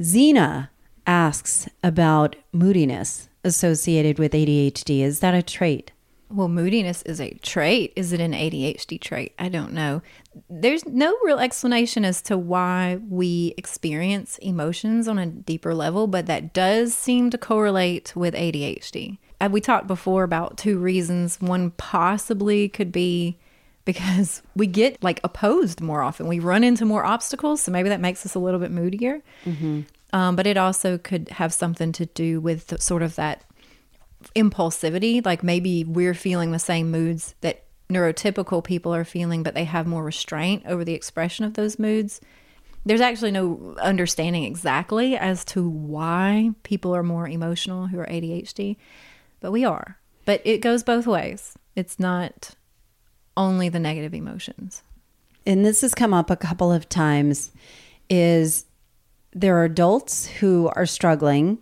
[0.00, 0.70] Zena
[1.06, 5.00] asks about moodiness associated with ADHD.
[5.00, 5.92] Is that a trait?
[6.30, 7.92] Well, moodiness is a trait.
[7.94, 9.34] Is it an ADHD trait?
[9.38, 10.00] I don't know.
[10.48, 16.24] There's no real explanation as to why we experience emotions on a deeper level, but
[16.26, 19.18] that does seem to correlate with ADHD.
[19.50, 21.40] We talked before about two reasons.
[21.40, 23.38] One possibly could be
[23.84, 26.28] because we get like opposed more often.
[26.28, 29.22] We run into more obstacles, so maybe that makes us a little bit moodier.
[29.44, 29.82] Mm-hmm.
[30.14, 33.44] Um, but it also could have something to do with the, sort of that
[34.36, 35.24] impulsivity.
[35.24, 39.86] Like maybe we're feeling the same moods that neurotypical people are feeling, but they have
[39.86, 42.20] more restraint over the expression of those moods.
[42.84, 48.76] There's actually no understanding exactly as to why people are more emotional who are ADHD,
[49.42, 49.98] but we are.
[50.24, 51.54] But it goes both ways.
[51.76, 52.54] It's not
[53.36, 54.82] only the negative emotions.
[55.44, 57.50] And this has come up a couple of times
[58.08, 58.66] is
[59.32, 61.58] there are adults who are struggling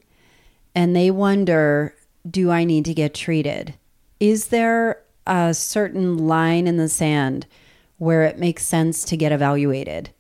[0.75, 1.95] and they wonder
[2.29, 3.75] do I need to get treated?
[4.19, 7.47] Is there a certain line in the sand
[7.97, 10.11] where it makes sense to get evaluated?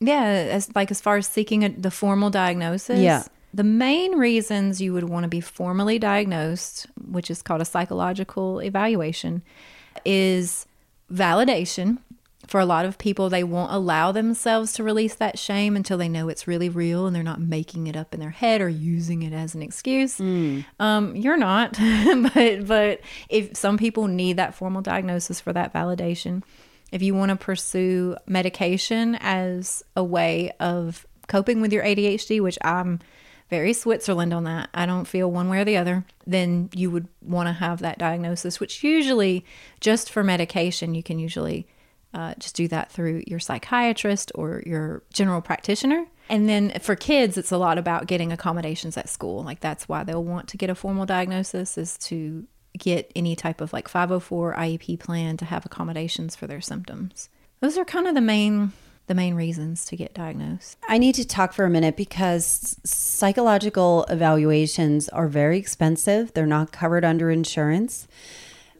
[0.00, 3.00] Yeah, as like as far as seeking a, the formal diagnosis.
[3.00, 3.24] Yeah.
[3.54, 8.60] The main reasons you would want to be formally diagnosed, which is called a psychological
[8.60, 9.42] evaluation,
[10.04, 10.66] is
[11.12, 11.98] validation
[12.48, 16.08] for a lot of people, they won't allow themselves to release that shame until they
[16.08, 19.22] know it's really real and they're not making it up in their head or using
[19.22, 20.16] it as an excuse.
[20.18, 20.64] Mm.
[20.80, 21.72] Um, you're not,
[22.34, 26.42] but but if some people need that formal diagnosis for that validation,
[26.90, 32.58] if you want to pursue medication as a way of coping with your ADHD, which
[32.62, 33.00] I'm
[33.48, 34.68] very Switzerland on that.
[34.74, 36.04] I don't feel one way or the other.
[36.26, 39.44] Then you would want to have that diagnosis, which usually
[39.80, 41.66] just for medication, you can usually
[42.14, 46.06] uh, just do that through your psychiatrist or your general practitioner.
[46.28, 49.42] And then for kids, it's a lot about getting accommodations at school.
[49.42, 52.46] Like that's why they'll want to get a formal diagnosis is to
[52.76, 57.28] get any type of like 504 IEP plan to have accommodations for their symptoms.
[57.60, 58.72] Those are kind of the main
[59.08, 60.78] the main reasons to get diagnosed.
[60.88, 66.32] I need to talk for a minute because psychological evaluations are very expensive.
[66.34, 68.06] They're not covered under insurance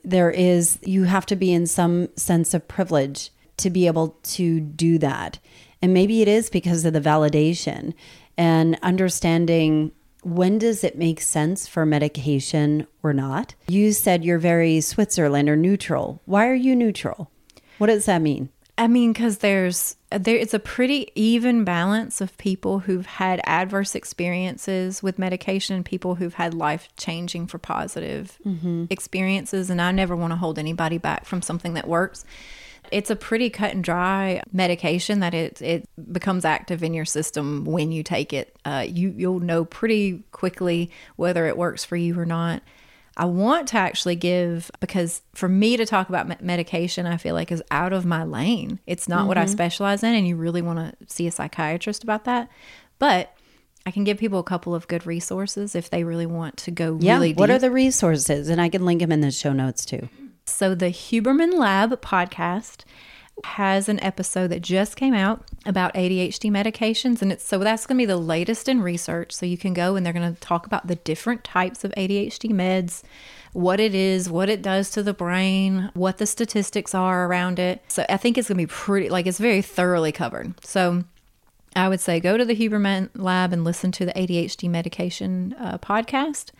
[0.05, 4.61] there is, you have to be in some sense of privilege to be able to
[4.61, 5.39] do that.
[5.83, 7.95] And maybe it is because of the validation
[8.37, 13.55] and understanding when does it make sense for medication or not.
[13.69, 16.21] You said you're very Switzerland or neutral.
[16.25, 17.31] Why are you neutral?
[17.79, 18.49] What does that mean?
[18.79, 23.97] I mean, because there's there it's a pretty even balance of people who've had adverse
[23.97, 28.85] experiences with medication and people who've had life changing for positive mm-hmm.
[28.89, 29.69] experiences.
[29.69, 32.25] And I never want to hold anybody back from something that works.
[32.93, 37.65] It's a pretty cut and dry medication that it it becomes active in your system
[37.65, 38.57] when you take it.
[38.65, 42.63] Uh, you you'll know pretty quickly whether it works for you or not.
[43.19, 47.51] I want to actually give because for me to talk about medication, I feel like
[47.51, 48.79] is out of my lane.
[48.87, 49.29] It's not mm-hmm.
[49.29, 49.53] what I mm-hmm.
[49.53, 52.49] specialize in, and you really want to see a psychiatrist about that.
[53.01, 53.37] But
[53.85, 56.97] I can give people a couple of good resources if they really want to go
[57.01, 57.39] yeah, really deep.
[57.39, 58.49] What are the resources?
[58.49, 60.09] And I can link them in the show notes too.
[60.45, 62.85] So the Huberman Lab podcast
[63.45, 67.97] has an episode that just came out about ADHD medications and it's so that's going
[67.97, 69.33] to be the latest in research.
[69.33, 72.51] So you can go and they're going to talk about the different types of ADHD
[72.51, 73.03] meds
[73.53, 77.83] what it is what it does to the brain what the statistics are around it.
[77.89, 80.55] So I think it's going to be pretty like it's very thoroughly covered.
[80.65, 81.05] So
[81.75, 85.79] I would say go to the Huberman lab and listen to the ADHD medication uh,
[85.79, 86.51] podcast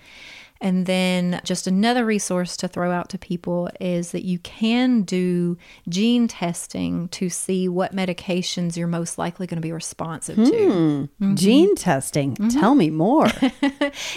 [0.61, 5.57] And then just another resource to throw out to people is that you can do
[5.89, 10.43] gene testing to see what medications you're most likely going to be responsive to.
[10.43, 11.35] Mm-hmm.
[11.37, 12.35] Gene testing.
[12.35, 12.59] Mm-hmm.
[12.59, 13.27] Tell me more.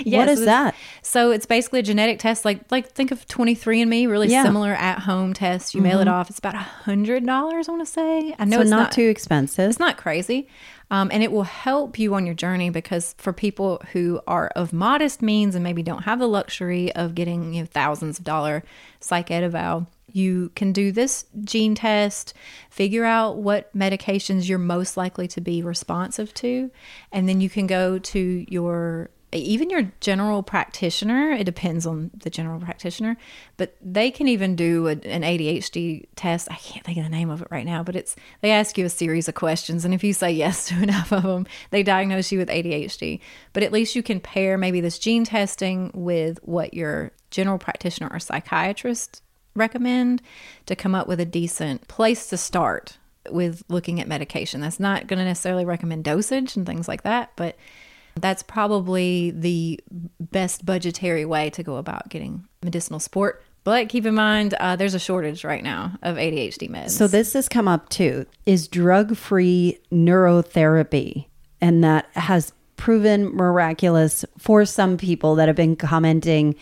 [0.04, 0.76] yeah, what is so that?
[1.04, 4.44] So it's basically a genetic test, like like think of 23andMe, really yeah.
[4.44, 5.76] similar at home test.
[5.76, 5.89] You mm-hmm.
[5.89, 6.14] mail it mm-hmm.
[6.14, 6.30] off.
[6.32, 7.70] It's about a hundred dollars.
[7.70, 8.36] I want to say.
[8.39, 9.70] I know so it's not, not too expensive.
[9.70, 10.48] It's not crazy.
[10.92, 14.74] Um, and it will help you on your journey because for people who are of
[14.74, 18.62] modest means and maybe don't have the luxury of getting you know, thousands of dollar
[19.00, 22.34] psych eval, you can do this gene test,
[22.70, 26.70] figure out what medications you're most likely to be responsive to,
[27.14, 32.29] and then you can go to your even your general practitioner, it depends on the
[32.29, 33.15] general practitioner,
[33.57, 36.49] but they can even do a, an ADHD test.
[36.51, 38.86] I can't think of the name of it right now, but it's they ask you
[38.86, 42.32] a series of questions, and if you say yes to enough of them, they diagnose
[42.32, 43.19] you with ADHD.
[43.53, 48.09] But at least you can pair maybe this gene testing with what your general practitioner
[48.11, 49.21] or psychiatrist
[49.55, 50.21] recommend
[50.65, 52.97] to come up with a decent place to start
[53.29, 54.61] with looking at medication.
[54.61, 57.55] That's not going to necessarily recommend dosage and things like that, but
[58.16, 59.80] that's probably the
[60.20, 63.43] best budgetary way to go about getting medicinal support.
[63.64, 66.91] But keep in mind, uh, there's a shortage right now of ADHD meds.
[66.91, 68.26] So this has come up too.
[68.45, 71.26] Is drug-free neurotherapy,
[71.59, 76.55] and that has proven miraculous for some people that have been commenting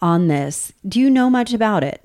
[0.00, 0.72] on this.
[0.86, 2.02] Do you know much about it?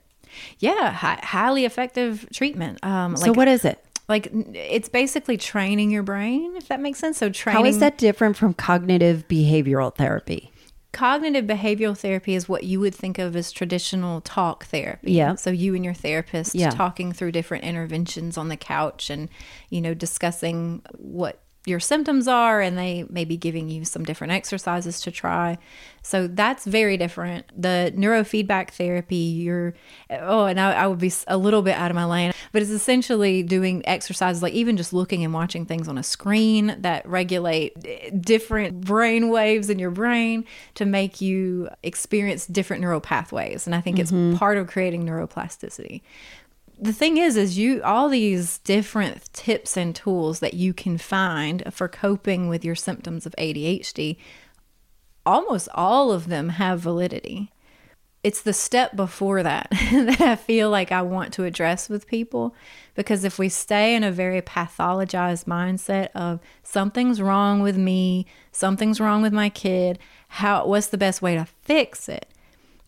[0.59, 2.83] Yeah, hi- highly effective treatment.
[2.83, 3.83] Um, so what is it?
[4.13, 7.17] Like it's basically training your brain if that makes sense.
[7.17, 10.51] So training how is that different from cognitive behavioral therapy?
[10.91, 15.13] Cognitive behavioral therapy is what you would think of as traditional talk therapy.
[15.13, 15.33] Yeah.
[15.33, 16.69] So you and your therapist yeah.
[16.69, 19.29] talking through different interventions on the couch and
[19.71, 24.33] you know discussing what your symptoms are and they may be giving you some different
[24.33, 25.57] exercises to try.
[26.01, 27.45] So that's very different.
[27.55, 29.73] The neurofeedback therapy you're
[30.09, 32.71] oh and I, I, would be a little bit out of my lane but it's
[32.71, 38.21] essentially doing exercises like even just looking and watching things on a screen that regulate
[38.21, 40.45] different brain waves in your brain
[40.75, 44.31] to make you experience different neural pathways and i think mm-hmm.
[44.31, 46.01] it's part of creating neuroplasticity
[46.79, 51.63] the thing is is you all these different tips and tools that you can find
[51.73, 54.17] for coping with your symptoms of ADHD
[55.25, 57.51] almost all of them have validity
[58.23, 62.55] it's the step before that that I feel like I want to address with people
[62.95, 69.01] because if we stay in a very pathologized mindset of something's wrong with me, something's
[69.01, 69.99] wrong with my kid,
[70.29, 72.32] how what's the best way to fix it?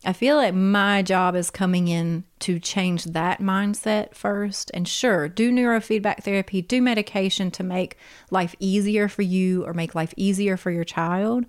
[0.05, 4.69] I feel like my job is coming in to change that mindset first.
[4.73, 7.97] And sure, do neurofeedback therapy, do medication to make
[8.29, 11.45] life easier for you or make life easier for your child.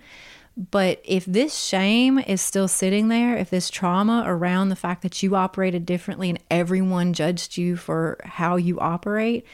[0.57, 5.23] But if this shame is still sitting there, if this trauma around the fact that
[5.23, 9.45] you operated differently and everyone judged you for how you operate,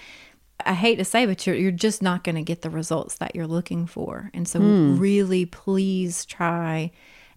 [0.64, 3.34] I hate to say, but you're you're just not going to get the results that
[3.34, 4.30] you're looking for.
[4.32, 5.00] And so, mm.
[5.00, 6.92] really, please try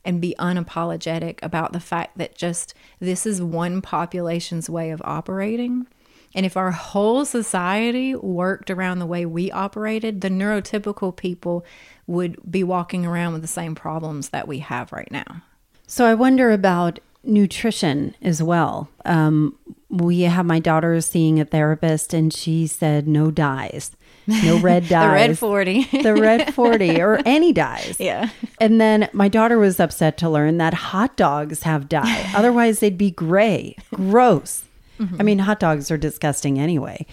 [0.06, 5.88] and be unapologetic about the fact that just this is one population's way of operating.
[6.36, 11.66] And if our whole society worked around the way we operated, the neurotypical people
[12.08, 15.42] would be walking around with the same problems that we have right now.
[15.88, 18.90] So I wonder about nutrition as well.
[19.06, 19.58] Um,
[19.90, 23.92] we have my daughter seeing a therapist, and she said no dyes.
[24.28, 25.10] No red dyes.
[25.10, 26.02] the red 40.
[26.02, 27.98] the red 40 or any dyes.
[28.00, 28.30] Yeah.
[28.60, 32.32] And then my daughter was upset to learn that hot dogs have dye.
[32.36, 33.76] Otherwise, they'd be gray.
[33.94, 34.64] Gross.
[35.00, 35.16] Mm-hmm.
[35.20, 37.06] I mean, hot dogs are disgusting anyway.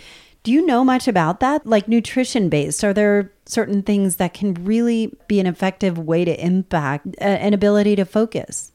[0.43, 1.67] Do you know much about that?
[1.67, 6.45] Like nutrition based, are there certain things that can really be an effective way to
[6.45, 8.73] impact an ability to focus?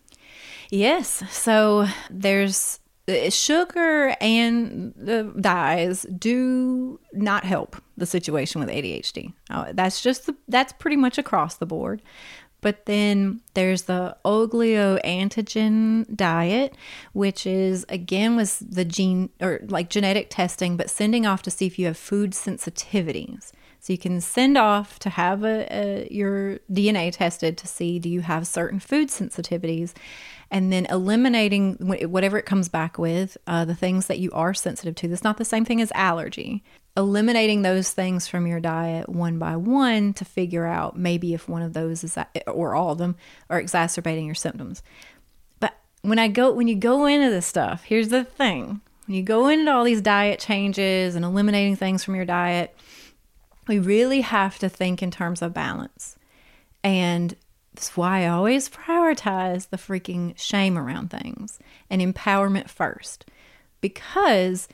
[0.69, 1.23] Yes.
[1.29, 9.33] So there's eh, sugar and the dyes do not help the situation with ADHD.
[9.73, 12.01] That's just the, that's pretty much across the board.
[12.59, 16.73] But then there's the oligoantigen diet,
[17.13, 21.67] which is again was the gene or like genetic testing, but sending off to see
[21.67, 23.51] if you have food sensitivities.
[23.79, 28.09] So you can send off to have a, a, your DNA tested to see do
[28.09, 29.93] you have certain food sensitivities,
[30.49, 34.95] and then eliminating whatever it comes back with, uh, the things that you are sensitive
[34.95, 35.07] to.
[35.07, 36.63] That's not the same thing as allergy.
[36.95, 41.61] Eliminating those things from your diet one by one to figure out maybe if one
[41.61, 42.17] of those is,
[42.47, 43.15] or all of them,
[43.49, 44.81] are exacerbating your symptoms.
[45.59, 49.21] But when I go, when you go into this stuff, here's the thing: when you
[49.21, 52.75] go into all these diet changes and eliminating things from your diet,
[53.67, 56.15] we really have to think in terms of balance.
[56.83, 57.35] And
[57.77, 61.59] That's why I always prioritize the freaking shame around things
[61.91, 63.29] and empowerment first.
[63.81, 64.67] Because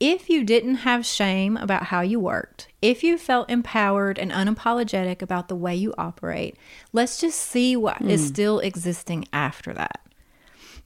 [0.00, 5.20] if you didn't have shame about how you worked, if you felt empowered and unapologetic
[5.20, 6.56] about the way you operate,
[6.94, 8.08] let's just see what mm.
[8.08, 10.00] is still existing after that.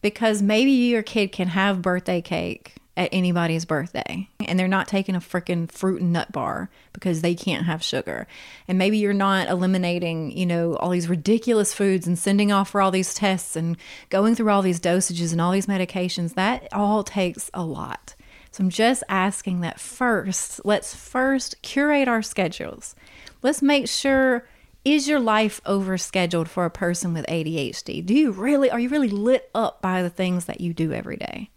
[0.00, 5.14] Because maybe your kid can have birthday cake at anybody's birthday and they're not taking
[5.14, 8.26] a freaking fruit and nut bar because they can't have sugar.
[8.68, 12.82] And maybe you're not eliminating, you know, all these ridiculous foods and sending off for
[12.82, 13.76] all these tests and
[14.10, 16.34] going through all these dosages and all these medications.
[16.34, 18.14] That all takes a lot.
[18.50, 22.94] So I'm just asking that first, let's first curate our schedules.
[23.40, 24.46] Let's make sure
[24.84, 28.04] is your life overscheduled for a person with ADHD?
[28.04, 31.16] Do you really are you really lit up by the things that you do every
[31.16, 31.50] day?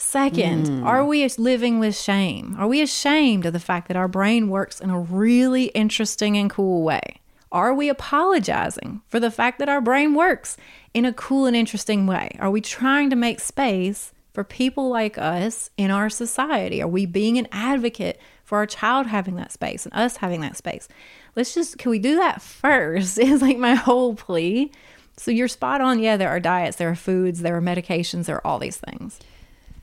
[0.00, 0.86] Second, mm.
[0.86, 2.54] are we living with shame?
[2.56, 6.48] Are we ashamed of the fact that our brain works in a really interesting and
[6.48, 7.20] cool way?
[7.50, 10.56] Are we apologizing for the fact that our brain works
[10.94, 12.36] in a cool and interesting way?
[12.38, 16.80] Are we trying to make space for people like us in our society?
[16.80, 20.56] Are we being an advocate for our child having that space and us having that
[20.56, 20.86] space?
[21.34, 23.18] Let's just, can we do that first?
[23.18, 24.70] Is like my whole plea.
[25.16, 25.98] So you're spot on.
[25.98, 29.18] Yeah, there are diets, there are foods, there are medications, there are all these things.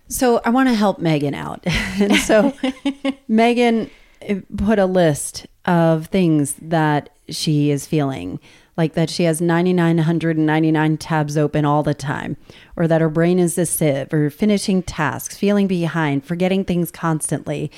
[0.08, 1.62] So I want to help Megan out.
[1.66, 2.53] and so
[3.28, 3.89] Megan
[4.22, 8.39] eh, put a list of things that she is feeling
[8.78, 12.36] like that she has 9,999 tabs open all the time,
[12.76, 17.72] or that her brain is a sieve, or finishing tasks, feeling behind, forgetting things constantly,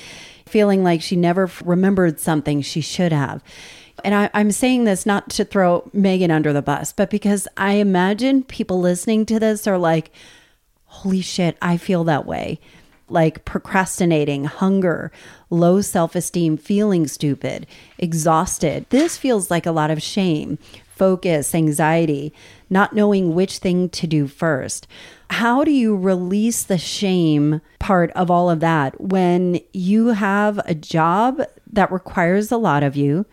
[0.46, 3.42] feeling like she never remembered something she should have.
[4.04, 7.74] And I, am saying this not to throw Megan under the bus, but because I
[7.74, 10.10] imagine people listening to this are like,
[10.88, 12.58] holy shit, I feel that way.
[13.08, 15.10] Like procrastinating, hunger,
[15.48, 17.66] low self esteem, feeling stupid,
[17.98, 18.84] exhausted.
[18.90, 20.58] This feels like a lot of shame,
[20.88, 22.34] focus, anxiety,
[22.68, 24.86] not knowing which thing to do first.
[25.30, 30.74] How do you release the shame part of all of that when you have a
[30.74, 33.24] job that requires a lot of you?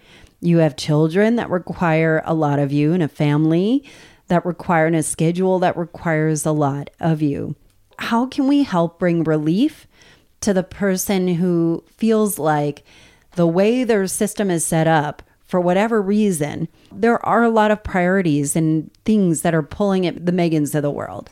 [0.42, 3.84] You have children that require a lot of you and a family
[4.28, 7.56] that require and a schedule that requires a lot of you.
[8.00, 9.88] How can we help bring relief
[10.42, 12.84] to the person who feels like
[13.36, 17.84] the way their system is set up, for whatever reason, there are a lot of
[17.84, 21.30] priorities and things that are pulling at the Megans of the world.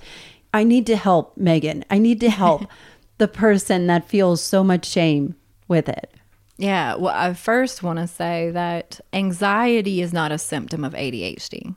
[0.54, 1.84] I need to help Megan.
[1.90, 2.66] I need to help
[3.18, 5.36] the person that feels so much shame
[5.68, 6.14] with it.
[6.58, 6.96] Yeah.
[6.96, 11.76] Well, I first want to say that anxiety is not a symptom of ADHD.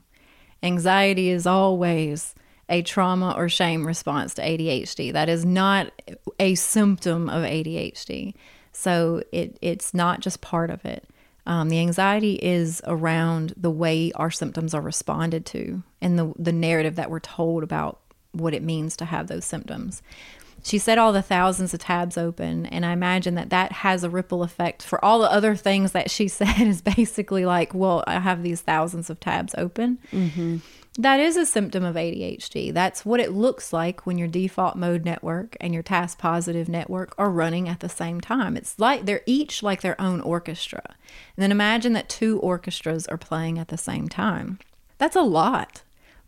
[0.66, 2.34] Anxiety is always
[2.68, 5.12] a trauma or shame response to ADHD.
[5.12, 5.92] That is not
[6.40, 8.34] a symptom of ADHD.
[8.72, 11.08] So it, it's not just part of it.
[11.46, 16.52] Um, the anxiety is around the way our symptoms are responded to and the, the
[16.52, 18.00] narrative that we're told about
[18.32, 20.02] what it means to have those symptoms.
[20.66, 24.10] She said all the thousands of tabs open, and I imagine that that has a
[24.10, 28.18] ripple effect for all the other things that she said is basically like, well, I
[28.18, 30.00] have these thousands of tabs open.
[30.10, 30.56] Mm-hmm.
[30.98, 32.74] That is a symptom of ADHD.
[32.74, 37.14] That's what it looks like when your default mode network and your task positive network
[37.16, 38.56] are running at the same time.
[38.56, 40.82] It's like they're each like their own orchestra.
[40.84, 44.58] And then imagine that two orchestras are playing at the same time.
[44.98, 45.82] That's a lot.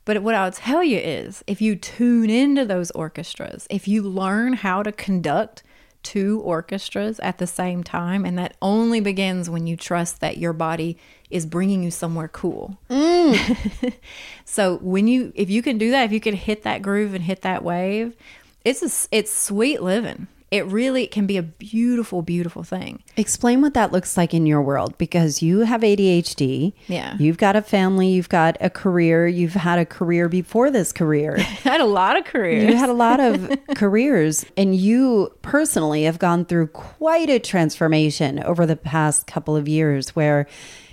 [0.08, 4.54] But what I'll tell you is if you tune into those orchestras, if you learn
[4.54, 5.62] how to conduct
[6.02, 10.54] two orchestras at the same time, and that only begins when you trust that your
[10.54, 10.96] body
[11.28, 12.78] is bringing you somewhere cool.
[12.88, 13.92] Mm.
[14.46, 17.24] so when you, if you can do that, if you can hit that groove and
[17.24, 18.16] hit that wave,
[18.64, 23.02] it's a, it's sweet living it really can be a beautiful, beautiful thing.
[23.18, 26.72] Explain what that looks like in your world because you have ADHD.
[26.86, 27.16] Yeah.
[27.18, 31.36] You've got a family, you've got a career, you've had a career before this career.
[31.38, 32.70] I had a lot of careers.
[32.70, 38.42] You had a lot of careers, and you personally have gone through quite a transformation
[38.42, 40.16] over the past couple of years.
[40.16, 40.46] Where,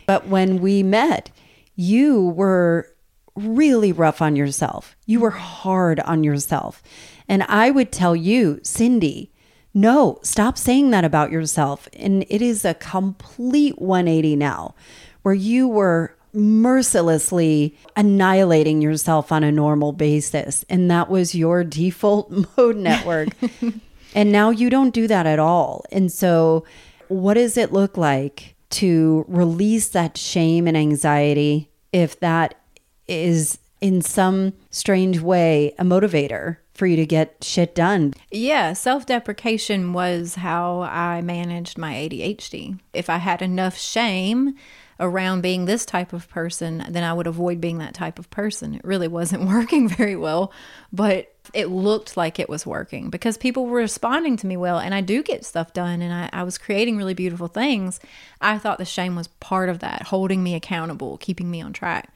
[0.05, 1.31] but when we met,
[1.75, 2.91] you were
[3.35, 6.83] really rough on yourself, you were hard on yourself.
[7.27, 9.31] And I would tell you, Cindy,
[9.75, 11.89] no, stop saying that about yourself.
[11.93, 14.73] And it is a complete 180 now
[15.21, 20.63] where you were mercilessly annihilating yourself on a normal basis.
[20.69, 23.29] And that was your default mode network.
[24.15, 25.83] and now you don't do that at all.
[25.91, 26.63] And so,
[27.09, 32.55] what does it look like to release that shame and anxiety if that
[33.07, 38.13] is in some strange way a motivator for you to get shit done.
[38.31, 42.79] Yeah, self deprecation was how I managed my ADHD.
[42.93, 44.55] If I had enough shame
[44.99, 48.75] around being this type of person, then I would avoid being that type of person.
[48.75, 50.51] It really wasn't working very well,
[50.91, 54.93] but it looked like it was working because people were responding to me well and
[54.93, 57.99] I do get stuff done and I, I was creating really beautiful things.
[58.41, 62.11] I thought the shame was part of that, holding me accountable, keeping me on track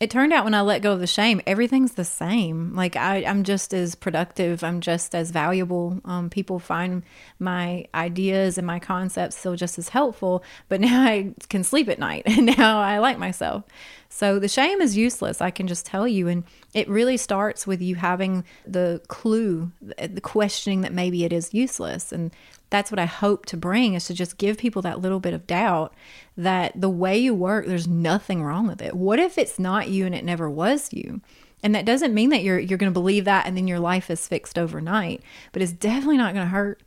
[0.00, 2.74] it turned out when I let go of the shame, everything's the same.
[2.74, 4.64] Like I, am just as productive.
[4.64, 6.00] I'm just as valuable.
[6.06, 7.02] Um, people find
[7.38, 10.42] my ideas and my concepts still just as helpful.
[10.70, 13.64] But now I can sleep at night, and now I like myself.
[14.08, 15.42] So the shame is useless.
[15.42, 20.20] I can just tell you, and it really starts with you having the clue, the
[20.22, 22.34] questioning that maybe it is useless, and
[22.70, 25.46] that's what I hope to bring is to just give people that little bit of
[25.46, 25.92] doubt
[26.36, 28.94] that the way you work, there's nothing wrong with it.
[28.94, 31.20] What if it's not you and it never was you?
[31.62, 34.08] And that doesn't mean that you're you're going to believe that and then your life
[34.08, 36.82] is fixed overnight, but it's definitely not going to hurt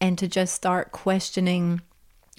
[0.00, 1.80] and to just start questioning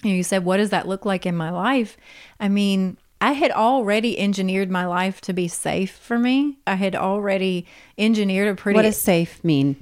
[0.02, 1.96] you, know, you said what does that look like in my life?
[2.40, 6.58] I mean, I had already engineered my life to be safe for me.
[6.66, 7.66] I had already
[7.96, 9.76] engineered a pretty What does safe mean?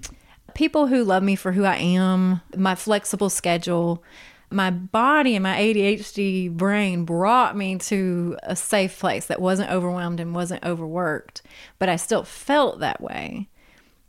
[0.57, 4.03] People who love me for who I am, my flexible schedule,
[4.51, 10.19] my body and my ADHD brain brought me to a safe place that wasn't overwhelmed
[10.19, 11.43] and wasn't overworked,
[11.79, 13.49] but I still felt that way.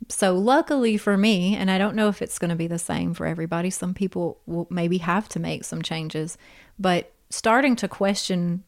[0.08, 3.12] So, luckily for me, and I don't know if it's going to be the same
[3.12, 6.38] for everybody, some people will maybe have to make some changes,
[6.78, 8.64] but starting to question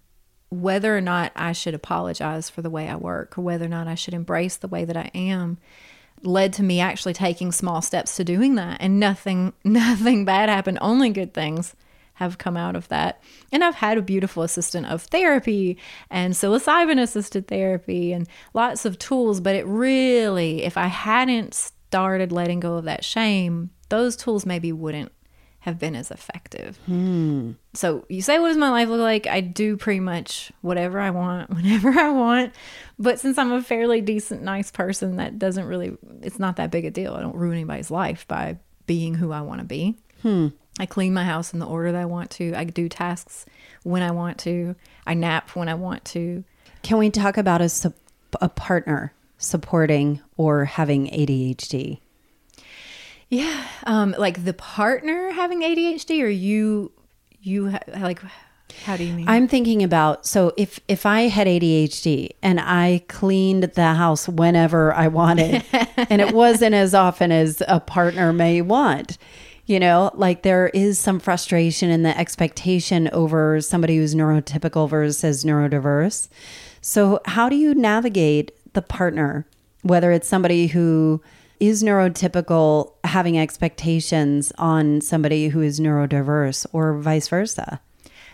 [0.51, 3.89] whether or not I should apologize for the way I work or whether or not
[3.89, 5.57] I should embrace the way that I am
[6.23, 8.79] led to me actually taking small steps to doing that.
[8.81, 10.79] And nothing nothing bad happened.
[10.81, 11.75] Only good things
[12.15, 13.23] have come out of that.
[13.51, 15.79] And i've had a beautiful assistant of therapy
[16.11, 19.41] and psilocybin assisted therapy and lots of tools.
[19.41, 24.71] But it really if i hadn't started letting go of that shame those tools maybe
[24.73, 25.11] wouldn't
[25.61, 26.79] have been as effective.
[26.87, 27.53] Hmm.
[27.75, 29.27] So you say, what does my life look like?
[29.27, 32.55] I do pretty much whatever I want, whenever I want.
[32.99, 36.87] But since I'm a fairly decent, nice person, that doesn't really, it's not that big
[36.87, 37.15] a deal.
[37.15, 39.97] I don't ruin anybody's life by being who I want to be.
[40.23, 40.49] Hmm.
[40.79, 42.55] I clean my house in the order that I want to.
[42.55, 43.45] I do tasks
[43.83, 44.75] when I want to.
[45.07, 46.43] I nap when I want to.
[46.83, 47.93] Can we talk about a,
[48.41, 52.01] a partner supporting or having ADHD?
[53.31, 56.91] Yeah, um, like the partner having ADHD, or you,
[57.41, 58.21] you ha- like,
[58.85, 59.29] how do you mean?
[59.29, 64.93] I'm thinking about so if if I had ADHD and I cleaned the house whenever
[64.95, 65.65] I wanted,
[65.97, 69.17] and it wasn't as often as a partner may want.
[69.67, 75.45] You know, like there is some frustration in the expectation over somebody who's neurotypical versus
[75.45, 76.29] neurodiverse.
[76.81, 79.47] So, how do you navigate the partner,
[79.83, 81.23] whether it's somebody who
[81.61, 87.81] is neurotypical having expectations on somebody who is neurodiverse or vice versa?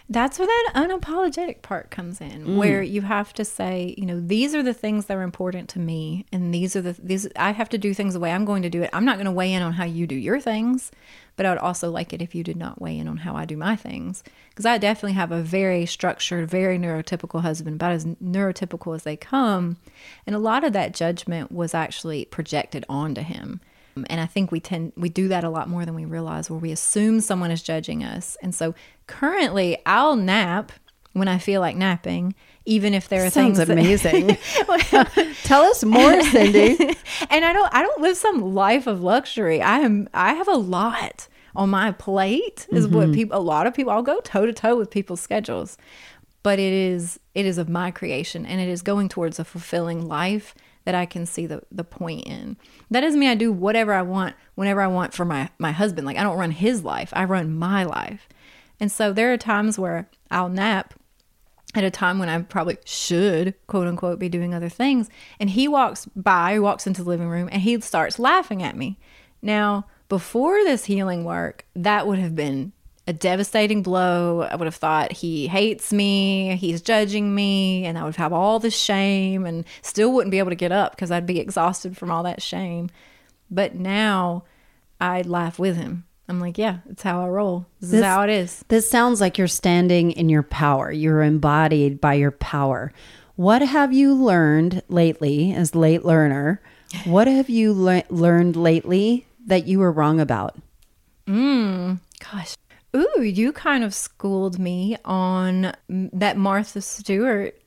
[0.08, 2.56] That's where that unapologetic part comes in, mm.
[2.56, 5.80] where you have to say, you know, these are the things that are important to
[5.80, 7.26] me, and these are the these.
[7.34, 8.90] I have to do things the way I'm going to do it.
[8.92, 10.92] I'm not going to weigh in on how you do your things,
[11.36, 13.44] but I would also like it if you did not weigh in on how I
[13.44, 18.04] do my things, because I definitely have a very structured, very neurotypical husband, about as
[18.04, 19.76] neurotypical as they come,
[20.26, 23.60] and a lot of that judgment was actually projected onto him.
[24.08, 26.58] And I think we tend we do that a lot more than we realize where
[26.58, 28.36] we assume someone is judging us.
[28.42, 28.74] And so
[29.06, 30.72] currently I'll nap
[31.14, 32.34] when I feel like napping,
[32.66, 34.26] even if there are Sounds things amazing.
[34.26, 36.76] That, Tell us more, Cindy.
[37.30, 39.62] and I don't I don't live some life of luxury.
[39.62, 42.94] I am I have a lot on my plate is mm-hmm.
[42.94, 45.78] what people a lot of people I'll go toe to toe with people's schedules.
[46.42, 50.06] But it is it is of my creation and it is going towards a fulfilling
[50.06, 50.54] life
[50.84, 52.56] that I can see the, the point in.
[52.92, 56.06] That doesn't mean I do whatever I want whenever I want for my, my husband.
[56.06, 58.28] Like I don't run his life, I run my life.
[58.78, 60.94] And so there are times where I'll nap
[61.76, 65.08] at a time when I probably should, quote unquote, be doing other things.
[65.38, 68.98] And he walks by, walks into the living room, and he starts laughing at me.
[69.42, 72.72] Now, before this healing work, that would have been
[73.06, 74.42] a devastating blow.
[74.42, 78.58] I would have thought he hates me, he's judging me, and I would have all
[78.58, 82.10] this shame and still wouldn't be able to get up because I'd be exhausted from
[82.10, 82.90] all that shame.
[83.50, 84.44] But now
[85.00, 86.04] I'd laugh with him.
[86.28, 87.66] I'm like, yeah, it's how I roll.
[87.80, 88.64] This, this, is how it is.
[88.68, 90.90] This sounds like you're standing in your power.
[90.90, 92.92] You're embodied by your power.
[93.36, 96.60] What have you learned lately as late learner?
[97.04, 100.56] What have you le- learned lately that you were wrong about?
[101.28, 102.56] Mm, gosh,
[102.96, 107.60] Ooh, you kind of schooled me on that Martha Stewart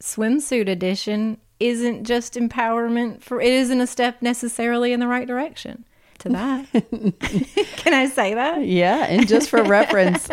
[0.00, 5.84] swimsuit edition isn't just empowerment for it isn't a step necessarily in the right direction
[6.18, 6.66] to that.
[7.76, 8.64] Can I say that?
[8.64, 10.28] Yeah, and just for reference,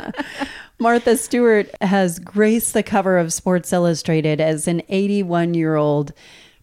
[0.78, 6.12] Martha Stewart has graced the cover of Sports Illustrated as an 81 year old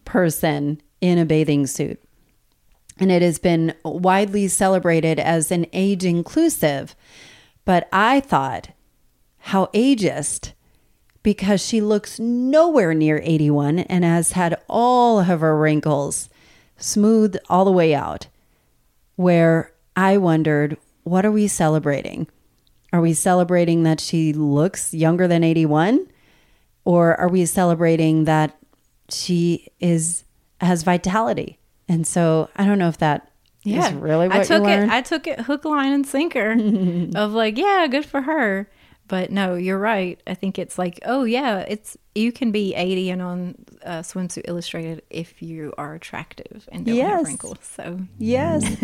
[0.04, 2.02] person in a bathing suit.
[2.98, 6.94] And it has been widely celebrated as an age inclusive.
[7.64, 8.70] But I thought,
[9.38, 10.52] how ageist,
[11.22, 16.28] because she looks nowhere near 81 and has had all of her wrinkles
[16.76, 18.26] smoothed all the way out.
[19.20, 22.26] Where I wondered, what are we celebrating?
[22.90, 26.06] Are we celebrating that she looks younger than 81?
[26.86, 28.56] Or are we celebrating that
[29.10, 30.24] she is
[30.62, 31.58] has vitality?
[31.86, 33.30] And so I don't know if that
[33.62, 33.88] yeah.
[33.88, 34.88] is really what I took it.
[34.88, 36.52] I took it hook, line, and sinker
[37.14, 38.70] of like, yeah, good for her.
[39.10, 40.22] But no, you're right.
[40.28, 44.42] I think it's like, oh yeah, it's you can be 80 and on uh, Swimsuit
[44.46, 47.10] Illustrated if you are attractive and don't yes.
[47.10, 47.58] have wrinkles.
[47.60, 48.76] So yes.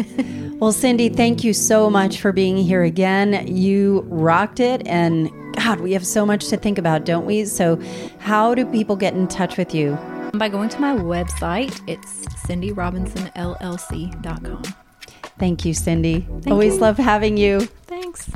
[0.58, 3.46] well, Cindy, thank you so much for being here again.
[3.46, 7.44] You rocked it, and God, we have so much to think about, don't we?
[7.44, 7.80] So,
[8.18, 9.96] how do people get in touch with you?
[10.34, 14.62] By going to my website, it's cindyrobinsonllc.com.
[15.38, 16.22] Thank you, Cindy.
[16.22, 16.80] Thank Always you.
[16.80, 17.60] love having you.
[17.60, 18.28] Thanks.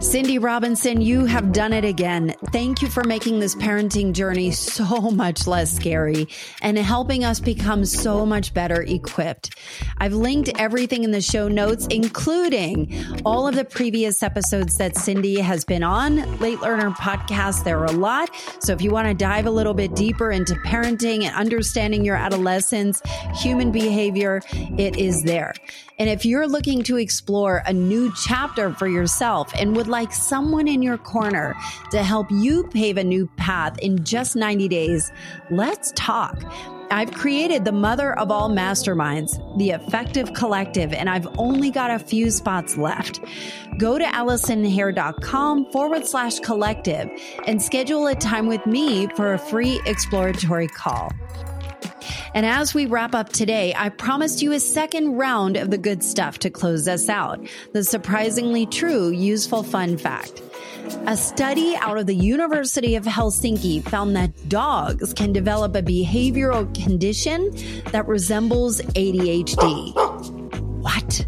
[0.00, 2.34] Cindy Robinson, you have done it again.
[2.52, 6.28] Thank you for making this parenting journey so much less scary
[6.60, 9.56] and helping us become so much better equipped.
[9.98, 12.94] I've linked everything in the show notes, including
[13.24, 16.38] all of the previous episodes that Cindy has been on.
[16.38, 18.30] Late Learner podcast, there are a lot.
[18.60, 22.16] So if you want to dive a little bit deeper into parenting and understanding your
[22.16, 23.00] adolescence,
[23.36, 24.42] human behavior,
[24.76, 25.54] it is there.
[25.98, 30.66] And if you're looking to explore a new chapter for yourself and would like someone
[30.66, 31.54] in your corner
[31.90, 35.12] to help you pave a new path in just 90 days,
[35.50, 36.42] let's talk.
[36.90, 41.98] I've created the mother of all masterminds, the Effective Collective, and I've only got a
[41.98, 43.20] few spots left.
[43.78, 47.10] Go to AlisonHare.com forward slash collective
[47.46, 51.10] and schedule a time with me for a free exploratory call.
[52.34, 56.02] And as we wrap up today, I promised you a second round of the good
[56.02, 57.46] stuff to close us out.
[57.72, 60.42] The surprisingly true, useful fun fact.
[61.06, 66.72] A study out of the University of Helsinki found that dogs can develop a behavioral
[66.74, 67.50] condition
[67.92, 69.94] that resembles ADHD.
[70.82, 71.26] What?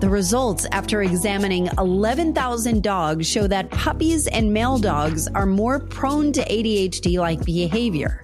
[0.00, 6.32] The results after examining 11,000 dogs show that puppies and male dogs are more prone
[6.32, 8.22] to ADHD like behavior.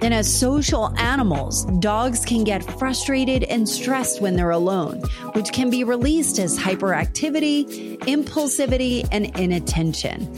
[0.00, 5.00] And as social animals, dogs can get frustrated and stressed when they're alone,
[5.32, 10.30] which can be released as hyperactivity, impulsivity, and inattention.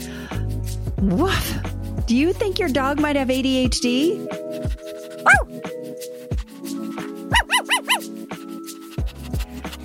[0.97, 1.57] Woof!
[2.05, 4.27] Do you think your dog might have ADHD?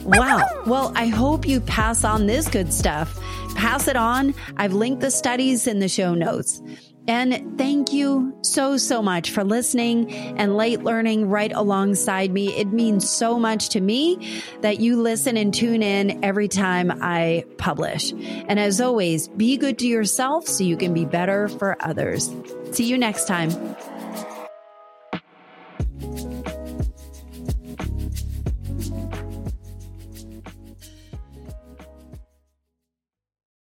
[0.04, 0.46] Wow.
[0.66, 3.18] Well, I hope you pass on this good stuff.
[3.54, 4.34] Pass it on.
[4.56, 6.60] I've linked the studies in the show notes.
[7.06, 12.48] And thank you so, so much for listening and late learning right alongside me.
[12.56, 17.44] It means so much to me that you listen and tune in every time I
[17.58, 18.12] publish.
[18.12, 22.34] And as always, be good to yourself so you can be better for others.
[22.72, 23.50] See you next time.